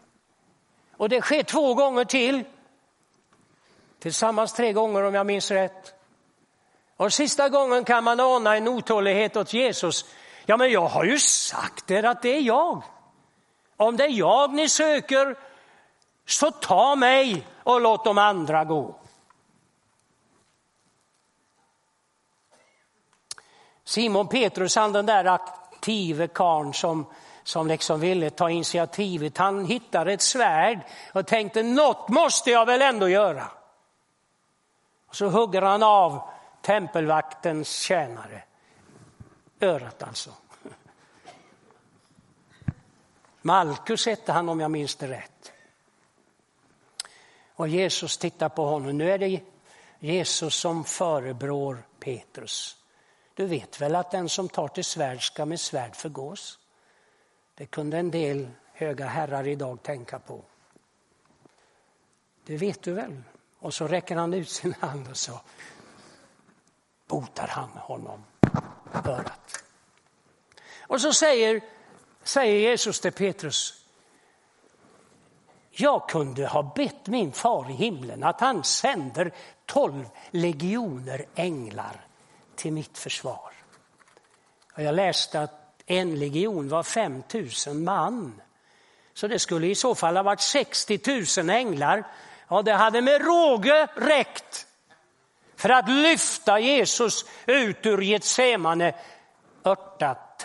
Och 0.97 1.09
det 1.09 1.21
sker 1.21 1.43
två 1.43 1.73
gånger 1.73 2.05
till. 2.05 2.43
Tillsammans 3.99 4.53
tre 4.53 4.73
gånger 4.73 5.03
om 5.03 5.13
jag 5.13 5.25
minns 5.25 5.51
rätt. 5.51 5.93
Och 6.97 7.13
sista 7.13 7.49
gången 7.49 7.83
kan 7.83 8.03
man 8.03 8.19
ana 8.19 8.57
en 8.57 8.67
otålighet 8.67 9.35
åt 9.35 9.53
Jesus. 9.53 10.05
Ja, 10.45 10.57
men 10.57 10.71
jag 10.71 10.87
har 10.87 11.03
ju 11.03 11.19
sagt 11.19 11.91
er 11.91 12.03
att 12.03 12.21
det 12.21 12.29
är 12.29 12.41
jag. 12.41 12.83
Om 13.81 13.97
det 13.97 14.03
är 14.03 14.09
jag 14.09 14.53
ni 14.53 14.69
söker, 14.69 15.35
så 16.25 16.51
ta 16.51 16.95
mig 16.95 17.47
och 17.63 17.81
låt 17.81 18.03
de 18.03 18.17
andra 18.17 18.65
gå. 18.65 18.95
Simon 23.83 24.27
Petrus, 24.27 24.75
han 24.75 24.93
den 24.93 25.05
där 25.05 25.25
aktive 25.25 26.27
karln 26.27 26.73
som, 26.73 27.05
som 27.43 27.67
liksom 27.67 27.99
ville 27.99 28.29
ta 28.29 28.49
initiativet, 28.49 29.37
han 29.37 29.65
hittade 29.65 30.13
ett 30.13 30.21
svärd 30.21 30.79
och 31.13 31.27
tänkte 31.27 31.63
något 31.63 32.09
måste 32.09 32.51
jag 32.51 32.65
väl 32.65 32.81
ändå 32.81 33.09
göra. 33.09 33.51
Och 35.07 35.15
så 35.15 35.27
hugger 35.27 35.61
han 35.61 35.83
av 35.83 36.29
tempelvaktens 36.61 37.69
tjänare, 37.69 38.43
örat 39.59 40.03
alltså. 40.03 40.31
Malkus 43.41 44.05
hette 44.05 44.31
han 44.31 44.49
om 44.49 44.59
jag 44.59 44.71
minns 44.71 44.95
det 44.95 45.07
rätt. 45.07 45.51
Och 47.55 47.67
Jesus 47.67 48.17
tittar 48.17 48.49
på 48.49 48.65
honom. 48.65 48.97
Nu 48.97 49.11
är 49.11 49.17
det 49.17 49.41
Jesus 49.99 50.55
som 50.55 50.83
förebrår 50.83 51.83
Petrus. 51.99 52.77
Du 53.33 53.45
vet 53.45 53.81
väl 53.81 53.95
att 53.95 54.11
den 54.11 54.29
som 54.29 54.49
tar 54.49 54.67
till 54.67 54.85
svärd 54.85 55.23
ska 55.23 55.45
med 55.45 55.59
svärd 55.59 55.95
förgås? 55.95 56.59
Det 57.55 57.65
kunde 57.65 57.97
en 57.97 58.11
del 58.11 58.49
höga 58.73 59.07
herrar 59.07 59.47
idag 59.47 59.83
tänka 59.83 60.19
på. 60.19 60.41
Det 62.45 62.57
vet 62.57 62.81
du 62.81 62.93
väl? 62.93 63.21
Och 63.59 63.73
så 63.73 63.87
räcker 63.87 64.15
han 64.15 64.33
ut 64.33 64.49
sin 64.49 64.73
hand 64.79 65.09
och 65.09 65.17
så 65.17 65.39
botar 67.07 67.47
han 67.47 67.69
honom 67.69 68.23
örat. 69.05 69.63
Och 70.87 71.01
så 71.01 71.13
säger 71.13 71.61
säger 72.23 72.69
Jesus 72.69 72.99
till 72.99 73.11
Petrus. 73.11 73.73
Jag 75.71 76.09
kunde 76.09 76.47
ha 76.47 76.73
bett 76.75 77.07
min 77.07 77.31
far 77.31 77.69
i 77.69 77.73
himlen 77.73 78.23
att 78.23 78.41
han 78.41 78.63
sänder 78.63 79.31
tolv 79.65 80.09
legioner 80.31 81.25
änglar 81.35 82.05
till 82.55 82.73
mitt 82.73 82.97
försvar. 82.97 83.51
Och 84.73 84.83
jag 84.83 84.95
läste 84.95 85.41
att 85.41 85.83
en 85.85 86.19
legion 86.19 86.69
var 86.69 86.83
5 86.83 87.23
000 87.67 87.75
man. 87.75 88.41
Så 89.13 89.27
det 89.27 89.39
skulle 89.39 89.67
i 89.67 89.75
så 89.75 89.95
fall 89.95 90.15
ha 90.15 90.23
varit 90.23 90.41
60 90.41 90.99
000 91.37 91.49
änglar. 91.49 92.03
Ja, 92.47 92.61
det 92.61 92.73
hade 92.73 93.01
med 93.01 93.21
råge 93.21 93.87
räckt 93.95 94.67
för 95.55 95.69
att 95.69 95.89
lyfta 95.89 96.59
Jesus 96.59 97.25
ut 97.45 97.85
ur 97.85 98.01
Getsemane 98.01 98.93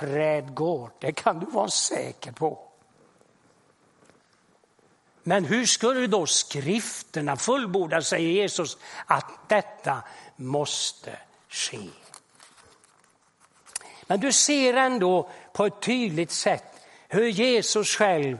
trädgård. 0.00 0.90
Det 0.98 1.12
kan 1.12 1.38
du 1.38 1.46
vara 1.46 1.68
säker 1.68 2.32
på. 2.32 2.58
Men 5.22 5.44
hur 5.44 5.66
skulle 5.66 6.06
då 6.06 6.26
skrifterna 6.26 7.36
fullborda, 7.36 8.02
säger 8.02 8.30
Jesus, 8.30 8.78
att 9.06 9.48
detta 9.48 10.02
måste 10.36 11.18
ske? 11.48 11.88
Men 14.06 14.20
du 14.20 14.32
ser 14.32 14.74
ändå 14.74 15.30
på 15.52 15.66
ett 15.66 15.80
tydligt 15.80 16.30
sätt 16.30 16.64
hur 17.08 17.26
Jesus 17.26 17.88
själv 17.88 18.38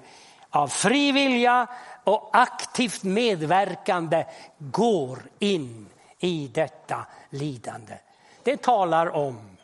av 0.51 0.69
fri 0.69 1.13
vilja 1.13 1.67
och 2.05 2.31
aktivt 2.33 3.03
medverkande 3.03 4.25
går 4.59 5.23
in 5.39 5.89
i 6.19 6.49
detta 6.49 7.07
lidande. 7.31 7.95
Det 8.43 8.63
talar 8.63 9.07
om 9.07 9.56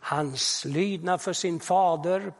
hans 0.00 0.64
lydnad 0.64 1.20
för 1.20 1.32
sin 1.32 1.60
fader. 1.60 2.32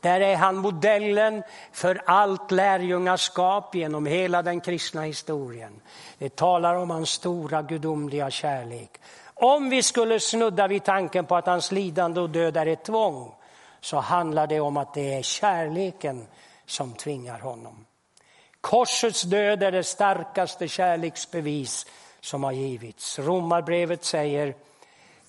Där 0.00 0.20
är 0.20 0.36
han 0.36 0.56
modellen 0.56 1.42
för 1.72 2.02
allt 2.06 2.50
lärjungaskap 2.50 3.74
genom 3.74 4.06
hela 4.06 4.42
den 4.42 4.60
kristna 4.60 5.02
historien. 5.02 5.80
Det 6.18 6.36
talar 6.36 6.74
om 6.74 6.90
hans 6.90 7.10
stora 7.10 7.62
gudomliga 7.62 8.30
kärlek. 8.30 9.00
Om 9.34 9.70
vi 9.70 9.82
skulle 9.82 10.20
snudda 10.20 10.68
vid 10.68 10.84
tanken 10.84 11.24
på 11.24 11.36
att 11.36 11.46
hans 11.46 11.72
lidande 11.72 12.20
och 12.20 12.30
död 12.30 12.56
är 12.56 12.66
ett 12.66 12.84
tvång 12.84 13.34
så 13.80 13.96
handlar 13.96 14.46
det 14.46 14.60
om 14.60 14.76
att 14.76 14.94
det 14.94 15.14
är 15.14 15.22
kärleken 15.22 16.26
som 16.66 16.92
tvingar 16.92 17.38
honom. 17.38 17.86
Korsets 18.60 19.22
död 19.22 19.62
är 19.62 19.72
det 19.72 19.84
starkaste 19.84 20.68
kärleksbevis 20.68 21.86
som 22.20 22.44
har 22.44 22.52
givits. 22.52 23.18
Romarbrevet 23.18 24.04
säger 24.04 24.54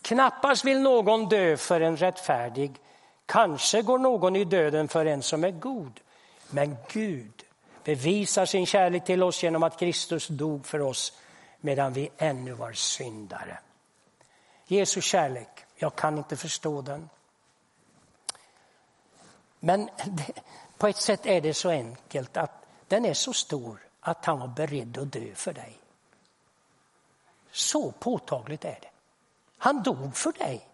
Knappast 0.07 0.65
vill 0.65 0.81
någon 0.81 1.29
dö 1.29 1.57
för 1.57 1.81
en 1.81 1.97
rättfärdig. 1.97 2.79
Kanske 3.25 3.81
går 3.81 3.97
någon 3.97 4.35
i 4.35 4.45
döden 4.45 4.87
för 4.87 5.05
en 5.05 5.23
som 5.23 5.43
är 5.43 5.51
god. 5.51 5.99
Men 6.49 6.77
Gud 6.87 7.43
bevisar 7.83 8.45
sin 8.45 8.65
kärlek 8.65 9.05
till 9.05 9.23
oss 9.23 9.43
genom 9.43 9.63
att 9.63 9.79
Kristus 9.79 10.27
dog 10.27 10.65
för 10.65 10.81
oss 10.81 11.13
medan 11.59 11.93
vi 11.93 12.09
ännu 12.17 12.53
var 12.53 12.73
syndare. 12.73 13.59
Jesu 14.65 15.01
kärlek, 15.01 15.65
jag 15.75 15.95
kan 15.95 16.17
inte 16.17 16.37
förstå 16.37 16.81
den. 16.81 17.09
Men 19.59 19.89
på 20.77 20.87
ett 20.87 20.97
sätt 20.97 21.25
är 21.25 21.41
det 21.41 21.53
så 21.53 21.69
enkelt 21.69 22.37
att 22.37 22.65
den 22.87 23.05
är 23.05 23.13
så 23.13 23.33
stor 23.33 23.79
att 23.99 24.25
han 24.25 24.39
var 24.39 24.47
beredd 24.47 24.97
att 24.97 25.11
dö 25.11 25.35
för 25.35 25.53
dig. 25.53 25.77
Så 27.51 27.91
påtagligt 27.91 28.65
är 28.65 28.77
det. 28.81 28.96
Han 29.57 29.83
dog 29.83 30.17
för 30.17 30.31
dig. 30.31 30.67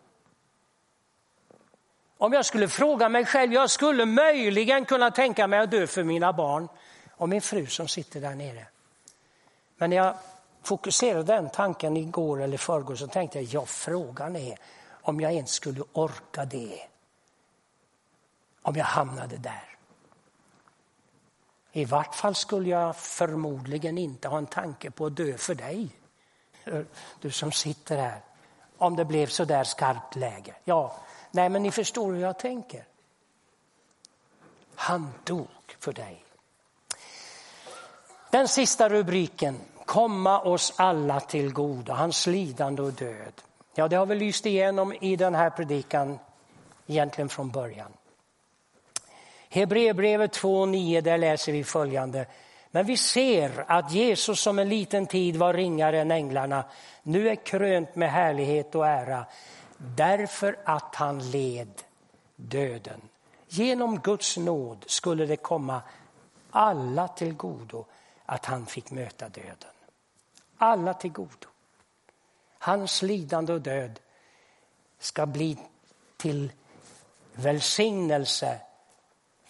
Om 2.17 2.33
jag 2.33 2.45
skulle 2.45 2.67
fråga 2.67 3.09
mig 3.09 3.25
själv, 3.25 3.53
jag 3.53 3.69
skulle 3.69 4.05
möjligen 4.05 4.85
kunna 4.85 5.11
tänka 5.11 5.47
mig 5.47 5.59
att 5.59 5.71
dö 5.71 5.87
för 5.87 6.03
mina 6.03 6.33
barn 6.33 6.67
och 7.11 7.29
min 7.29 7.41
fru 7.41 7.67
som 7.67 7.87
sitter 7.87 8.21
där 8.21 8.35
nere. 8.35 8.67
Men 9.77 9.89
när 9.89 9.97
jag 9.97 10.15
fokuserade 10.61 11.23
den 11.23 11.49
tanken 11.49 11.97
igår 11.97 12.41
eller 12.41 12.57
förrgår 12.57 12.95
så 12.95 13.07
tänkte 13.07 13.39
jag, 13.39 13.45
ja 13.45 13.65
frågan 13.65 14.35
är 14.35 14.57
om 15.01 15.21
jag 15.21 15.33
ens 15.33 15.51
skulle 15.51 15.83
orka 15.93 16.45
det. 16.45 16.79
Om 18.61 18.75
jag 18.75 18.85
hamnade 18.85 19.37
där. 19.37 19.77
I 21.71 21.85
vart 21.85 22.15
fall 22.15 22.35
skulle 22.35 22.69
jag 22.69 22.95
förmodligen 22.95 23.97
inte 23.97 24.27
ha 24.27 24.37
en 24.37 24.45
tanke 24.45 24.91
på 24.91 25.05
att 25.05 25.15
dö 25.15 25.37
för 25.37 25.55
dig. 25.55 25.89
Du 27.21 27.31
som 27.31 27.51
sitter 27.51 27.97
här 27.97 28.21
om 28.83 28.95
det 28.95 29.05
blev 29.05 29.27
så 29.27 29.45
där 29.45 29.63
skarpt 29.63 30.15
läge. 30.15 30.53
Ja, 30.63 30.95
nej 31.31 31.49
men 31.49 31.63
ni 31.63 31.71
förstår 31.71 32.13
hur 32.13 32.21
jag 32.21 32.39
tänker. 32.39 32.85
Han 34.75 35.13
dog 35.23 35.47
för 35.79 35.93
dig. 35.93 36.23
Den 38.31 38.47
sista 38.47 38.89
rubriken, 38.89 39.59
komma 39.85 40.41
oss 40.41 40.73
alla 40.75 41.19
till 41.19 41.53
godo, 41.53 41.93
hans 41.93 42.27
lidande 42.27 42.81
och 42.81 42.93
död. 42.93 43.41
Ja, 43.75 43.87
det 43.87 43.95
har 43.95 44.05
vi 44.05 44.15
lyst 44.15 44.45
igenom 44.45 44.93
i 44.93 45.15
den 45.15 45.35
här 45.35 45.49
predikan 45.49 46.19
egentligen 46.87 47.29
från 47.29 47.49
början. 47.49 47.91
Hebreerbrevet 49.49 50.37
2.9, 50.37 51.01
där 51.01 51.17
läser 51.17 51.51
vi 51.51 51.63
följande. 51.63 52.25
Men 52.75 52.85
vi 52.85 52.97
ser 52.97 53.65
att 53.67 53.91
Jesus 53.91 54.39
som 54.39 54.59
en 54.59 54.69
liten 54.69 55.07
tid 55.07 55.35
var 55.35 55.53
ringare 55.53 56.01
än 56.01 56.11
änglarna 56.11 56.63
nu 57.03 57.29
är 57.29 57.35
krönt 57.35 57.95
med 57.95 58.11
härlighet 58.11 58.75
och 58.75 58.87
ära 58.87 59.25
därför 59.77 60.59
att 60.63 60.95
han 60.95 61.31
led 61.31 61.81
döden. 62.35 63.01
Genom 63.47 63.99
Guds 63.99 64.37
nåd 64.37 64.83
skulle 64.87 65.25
det 65.25 65.35
komma 65.35 65.81
alla 66.51 67.07
till 67.07 67.33
godo 67.33 67.85
att 68.25 68.45
han 68.45 68.65
fick 68.65 68.91
möta 68.91 69.29
döden. 69.29 69.73
Alla 70.57 70.93
till 70.93 71.11
godo. 71.11 71.47
Hans 72.59 73.01
lidande 73.01 73.53
och 73.53 73.61
död 73.61 73.99
ska 74.99 75.25
bli 75.25 75.57
till 76.17 76.51
välsignelse 77.33 78.59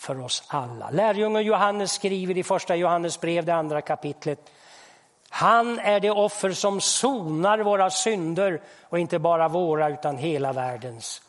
för 0.04 0.22
oss 0.22 0.44
alla. 0.48 0.90
Lärjungen 0.90 1.44
Johannes 1.44 1.92
skriver 1.92 2.38
i 2.38 2.44
första 2.44 2.76
Johannes 2.76 3.22
brev, 3.22 3.46
det 3.46 3.54
andra 3.54 3.82
kapitlet. 3.82 4.40
Han 5.30 5.80
är 5.80 6.00
det 6.00 6.12
offer 6.12 6.52
som 6.52 6.82
sonar 6.82 7.60
våra 7.60 7.90
synder 7.90 8.62
och 8.90 9.00
inte 9.00 9.20
bara 9.20 9.48
våra 9.48 9.90
utan 9.90 10.18
hela 10.18 10.54
världens. 10.54 11.22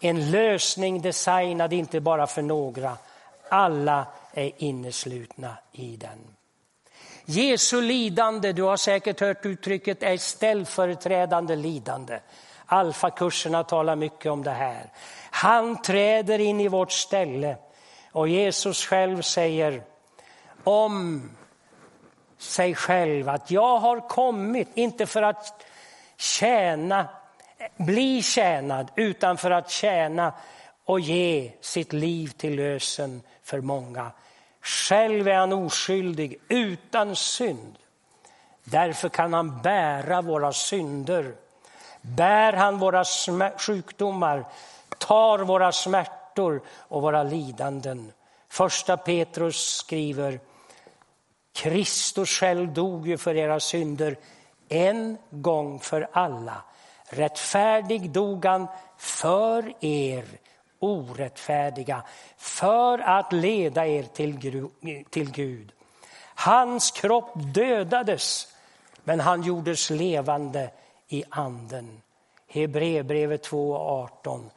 En 0.00 0.30
lösning 0.30 1.02
designad 1.02 1.72
inte 1.72 2.00
bara 2.00 2.26
för 2.26 2.42
några. 2.42 2.96
Alla 3.48 4.06
är 4.32 4.52
inneslutna 4.56 5.58
i 5.72 5.96
den. 5.96 6.18
Jesu 7.24 7.82
lidande, 7.82 8.52
du 8.52 8.62
har 8.62 8.76
säkert 8.76 9.20
hört 9.20 9.46
uttrycket, 9.46 10.02
är 10.02 10.16
ställföreträdande 10.16 11.56
lidande. 11.56 12.20
Alfakurserna 12.66 13.64
talar 13.64 13.96
mycket 13.96 14.32
om 14.32 14.42
det 14.42 14.50
här. 14.50 14.92
Han 15.30 15.82
träder 15.82 16.38
in 16.38 16.60
i 16.60 16.68
vårt 16.68 16.92
ställe 16.92 17.56
och 18.18 18.28
Jesus 18.28 18.86
själv 18.86 19.22
säger 19.22 19.82
om 20.64 21.30
sig 22.38 22.74
själv 22.74 23.28
att 23.28 23.50
jag 23.50 23.78
har 23.78 24.08
kommit, 24.08 24.68
inte 24.74 25.06
för 25.06 25.22
att 25.22 25.64
tjäna, 26.16 27.08
bli 27.76 28.22
tjänad, 28.22 28.90
utan 28.96 29.36
för 29.36 29.50
att 29.50 29.70
tjäna 29.70 30.32
och 30.84 31.00
ge 31.00 31.52
sitt 31.60 31.92
liv 31.92 32.28
till 32.28 32.56
lösen 32.56 33.22
för 33.42 33.60
många. 33.60 34.10
Själv 34.60 35.28
är 35.28 35.34
han 35.34 35.52
oskyldig, 35.52 36.40
utan 36.48 37.16
synd. 37.16 37.78
Därför 38.64 39.08
kan 39.08 39.32
han 39.32 39.62
bära 39.62 40.22
våra 40.22 40.52
synder. 40.52 41.34
Bär 42.00 42.52
han 42.52 42.78
våra 42.78 43.04
sjukdomar, 43.58 44.44
tar 44.98 45.38
våra 45.38 45.72
smärtor 45.72 46.17
och 46.38 47.02
våra 47.02 47.22
lidanden. 47.22 48.12
Första 48.48 48.96
Petrus 48.96 49.56
skriver 49.56 50.40
Kristus 51.52 52.30
själv 52.30 52.72
dog 52.72 53.08
ju 53.08 53.18
för 53.18 53.34
era 53.36 53.60
synder 53.60 54.16
en 54.68 55.18
gång 55.30 55.80
för 55.80 56.08
alla. 56.12 56.62
Rättfärdig 57.04 58.10
dog 58.10 58.44
han 58.44 58.66
för 58.96 59.84
er 59.84 60.24
orättfärdiga 60.78 62.02
för 62.36 62.98
att 62.98 63.32
leda 63.32 63.86
er 63.86 64.02
till 65.10 65.30
Gud. 65.30 65.72
Hans 66.34 66.90
kropp 66.90 67.30
dödades, 67.34 68.54
men 69.04 69.20
han 69.20 69.42
gjordes 69.42 69.90
levande 69.90 70.70
i 71.08 71.24
anden. 71.28 72.02
Hebreerbrevet 72.48 73.48
2.18. 73.50 74.50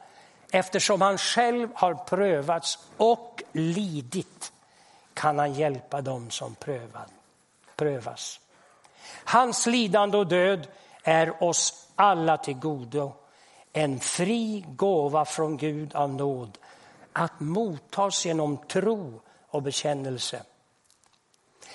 Eftersom 0.54 1.00
han 1.00 1.18
själv 1.18 1.68
har 1.74 1.94
prövats 1.94 2.78
och 2.96 3.42
lidit 3.52 4.52
kan 5.14 5.38
han 5.38 5.54
hjälpa 5.54 6.00
dem 6.00 6.30
som 6.30 6.56
prövas. 7.76 8.40
Hans 9.24 9.66
lidande 9.66 10.18
och 10.18 10.26
död 10.26 10.68
är 11.02 11.42
oss 11.42 11.88
alla 11.96 12.36
till 12.36 12.54
godo 12.54 13.12
en 13.72 14.00
fri 14.00 14.64
gåva 14.68 15.24
från 15.24 15.56
Gud 15.56 15.94
av 15.94 16.14
nåd 16.14 16.58
att 17.12 17.40
mottas 17.40 18.26
genom 18.26 18.56
tro 18.56 19.20
och 19.48 19.62
bekännelse. 19.62 20.42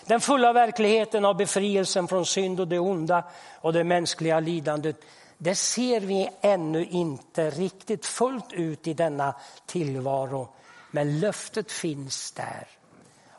Den 0.06 0.22
fulla 0.22 0.54
verkligheten 0.54 1.26
av 1.26 1.38
befrielsen 1.38 2.08
från 2.08 2.26
synd 2.26 2.60
och 2.60 2.68
det 2.68 2.80
onda 2.80 3.24
och 3.62 3.74
det 3.74 3.84
mänskliga 3.84 4.40
lidandet 4.40 4.96
det 5.38 5.56
ser 5.56 6.00
vi 6.00 6.30
ännu 6.42 6.86
inte 6.86 7.50
riktigt 7.50 8.06
fullt 8.06 8.54
ut 8.54 8.88
i 8.88 8.94
denna 8.94 9.36
tillvaro. 9.66 10.50
Men 10.92 11.20
löftet 11.20 11.72
finns 11.72 12.32
där 12.32 12.68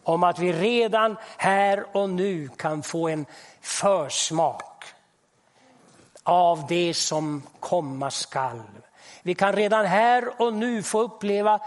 om 0.09 0.23
att 0.23 0.39
vi 0.39 0.53
redan 0.53 1.17
här 1.37 1.97
och 1.97 2.11
nu 2.11 2.49
kan 2.57 2.83
få 2.83 3.09
en 3.09 3.27
försmak 3.61 4.85
av 6.23 6.67
det 6.69 6.95
som 6.95 7.43
komma 7.61 8.11
skall. 8.11 8.63
Vi 9.23 9.35
kan 9.35 9.53
redan 9.53 9.87
här 9.87 10.43
och 10.43 10.55
nu 10.55 10.83
få 10.83 11.01
uppleva 11.01 11.61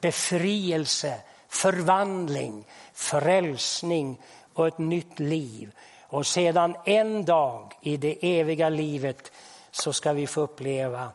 befrielse, 0.00 1.20
förvandling, 1.48 2.64
frälsning 2.92 4.20
och 4.54 4.66
ett 4.66 4.78
nytt 4.78 5.18
liv. 5.18 5.72
Och 6.08 6.26
sedan 6.26 6.76
en 6.84 7.24
dag 7.24 7.72
i 7.80 7.96
det 7.96 8.40
eviga 8.40 8.68
livet 8.68 9.32
så 9.70 9.92
ska 9.92 10.12
vi 10.12 10.26
få 10.26 10.40
uppleva 10.40 11.12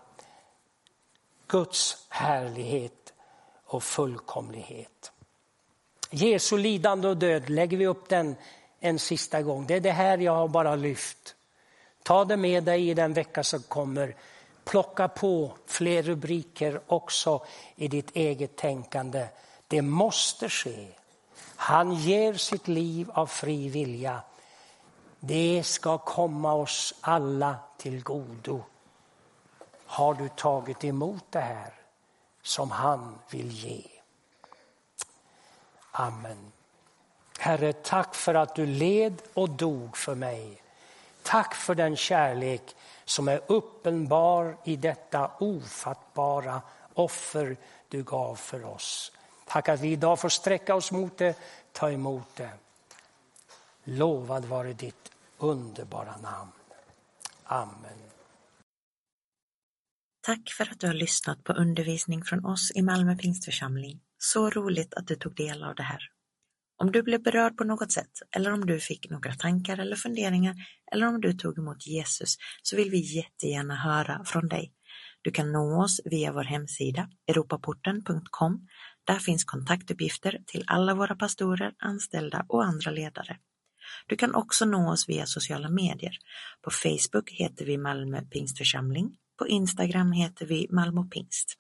Guds 1.48 2.06
härlighet 2.10 3.14
och 3.66 3.84
fullkomlighet. 3.84 5.12
Jesu 6.10 6.58
lidande 6.58 7.08
och 7.08 7.18
död, 7.18 7.50
lägger 7.50 7.78
vi 7.78 7.88
upp 7.88 8.10
den 8.10 8.36
en 8.80 9.00
sista 9.00 9.42
gång. 9.42 9.66
Det 9.68 9.74
är 9.74 9.80
det 9.80 9.92
här 9.92 10.18
jag 10.18 10.36
har 10.36 10.48
bara 10.48 10.76
lyft. 10.76 11.36
Ta 12.04 12.26
det 12.26 12.38
med 12.38 12.64
dig 12.64 12.90
i 12.90 12.94
den 12.94 13.14
vecka 13.14 13.44
som 13.44 13.62
kommer. 13.62 14.16
Plocka 14.64 15.08
på 15.08 15.52
fler 15.66 16.04
rubriker 16.04 16.82
också 16.88 17.46
i 17.76 17.88
ditt 17.88 18.16
eget 18.16 18.56
tänkande. 18.56 19.28
Det 19.68 19.82
måste 19.82 20.50
ske. 20.50 20.88
Han 21.56 21.94
ger 21.94 22.34
sitt 22.34 22.68
liv 22.68 23.12
av 23.14 23.28
fri 23.28 23.70
vilja. 23.70 24.22
Det 25.20 25.64
ska 25.64 25.98
komma 25.98 26.54
oss 26.54 26.94
alla 27.02 27.56
till 27.78 28.04
godo. 28.04 28.64
Har 29.86 30.14
du 30.14 30.30
tagit 30.30 30.84
emot 30.84 31.24
det 31.30 31.40
här 31.40 31.74
som 32.42 32.72
han 32.72 33.20
vill 33.30 33.52
ge? 33.52 33.84
Amen. 35.92 36.52
Herre, 37.40 37.74
tack 37.74 38.16
för 38.16 38.36
att 38.36 38.56
du 38.56 38.66
led 38.66 39.22
och 39.34 39.50
dog 39.50 39.98
för 39.98 40.16
mig. 40.16 40.62
Tack 41.24 41.56
för 41.56 41.76
den 41.76 41.96
kärlek 41.96 42.76
som 43.06 43.28
är 43.28 43.42
uppenbar 43.48 44.58
i 44.64 44.76
detta 44.76 45.32
ofattbara 45.40 46.62
offer 46.94 47.58
du 47.90 48.04
gav 48.04 48.36
för 48.36 48.66
oss. 48.66 49.12
Tack 49.46 49.70
att 49.70 49.80
vi 49.80 49.92
idag 49.92 50.20
får 50.20 50.30
sträcka 50.30 50.76
oss 50.76 50.92
mot 50.92 51.18
det, 51.18 51.38
ta 51.72 51.92
emot 51.92 52.36
det. 52.36 52.50
Lovad 53.88 54.46
vare 54.46 54.74
ditt 54.74 55.12
underbara 55.38 56.18
namn. 56.18 56.52
Amen. 57.44 58.00
Tack 60.22 60.50
för 60.58 60.72
att 60.72 60.80
du 60.80 60.88
har 60.88 60.94
lyssnat 60.94 61.44
på 61.44 61.54
undervisning 61.54 62.24
från 62.24 62.46
oss 62.46 62.72
i 62.76 62.82
Malmö 62.82 63.16
Pingstförsamling. 63.16 64.00
Så 64.18 64.50
roligt 64.50 64.94
att 64.94 65.08
du 65.08 65.16
tog 65.16 65.36
del 65.36 65.64
av 65.64 65.76
det 65.76 65.84
här. 65.84 66.00
Om 66.78 66.92
du 66.92 67.04
blev 67.04 67.24
berörd 67.24 67.58
på 67.58 67.64
något 67.64 67.92
sätt 67.92 68.12
eller 68.36 68.54
om 68.54 68.66
du 68.66 68.80
fick 68.80 69.10
några 69.10 69.34
tankar 69.34 69.78
eller 69.78 69.96
funderingar 69.96 70.56
eller 70.92 71.08
om 71.08 71.22
du 71.22 71.34
tog 71.34 71.58
emot 71.58 71.88
Jesus 71.88 72.38
så 72.64 72.76
vill 72.76 72.90
vi 72.90 73.16
jättegärna 73.16 73.76
höra 73.76 74.26
från 74.26 74.48
dig. 74.48 74.74
Du 75.22 75.32
kan 75.32 75.52
nå 75.52 75.84
oss 75.84 76.02
via 76.06 76.32
vår 76.32 76.44
hemsida 76.44 77.10
europaporten.com. 77.28 78.68
Där 79.04 79.20
finns 79.20 79.44
kontaktuppgifter 79.44 80.40
till 80.46 80.64
alla 80.68 80.94
våra 80.94 81.16
pastorer, 81.16 81.74
anställda 81.78 82.46
och 82.50 82.64
andra 82.64 82.92
ledare. 82.92 83.38
Du 84.08 84.16
kan 84.16 84.36
också 84.36 84.66
nå 84.66 84.92
oss 84.92 85.10
via 85.10 85.26
sociala 85.26 85.70
medier. 85.70 86.18
På 86.62 86.72
Facebook 86.72 87.32
heter 87.32 87.66
vi 87.66 87.78
Malmö 87.78 88.22
Pingstförsamling. 88.22 89.18
På 89.38 89.48
Instagram 89.48 90.12
heter 90.12 90.46
vi 90.46 90.68
Malmö 90.72 91.04
Pingst. 91.04 91.58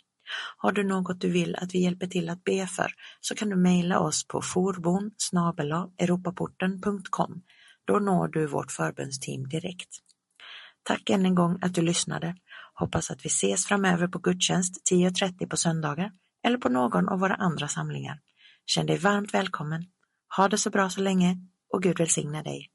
Har 0.57 0.71
du 0.71 0.83
något 0.83 1.21
du 1.21 1.29
vill 1.29 1.55
att 1.55 1.73
vi 1.73 1.79
hjälper 1.79 2.07
till 2.07 2.29
att 2.29 2.43
be 2.43 2.67
för 2.67 2.91
så 3.21 3.35
kan 3.35 3.49
du 3.49 3.55
mejla 3.55 3.99
oss 3.99 4.27
på 4.27 4.41
forbon 4.41 5.11
europaporten.com. 5.97 7.41
Då 7.85 7.99
når 7.99 8.27
du 8.27 8.47
vårt 8.47 8.71
förbönsteam 8.71 9.49
direkt. 9.49 9.89
Tack 10.83 11.09
än 11.09 11.25
en 11.25 11.35
gång 11.35 11.59
att 11.61 11.73
du 11.73 11.81
lyssnade. 11.81 12.35
Hoppas 12.73 13.11
att 13.11 13.25
vi 13.25 13.27
ses 13.27 13.65
framöver 13.65 14.07
på 14.07 14.19
gudstjänst 14.19 14.91
10.30 14.91 15.49
på 15.49 15.57
söndagar 15.57 16.11
eller 16.43 16.57
på 16.57 16.69
någon 16.69 17.09
av 17.09 17.19
våra 17.19 17.35
andra 17.35 17.67
samlingar. 17.67 18.19
Känn 18.65 18.85
dig 18.85 18.97
varmt 18.97 19.33
välkommen. 19.33 19.85
Ha 20.37 20.47
det 20.47 20.57
så 20.57 20.69
bra 20.69 20.89
så 20.89 21.01
länge 21.01 21.37
och 21.73 21.83
Gud 21.83 21.99
välsigne 21.99 22.43
dig. 22.43 22.69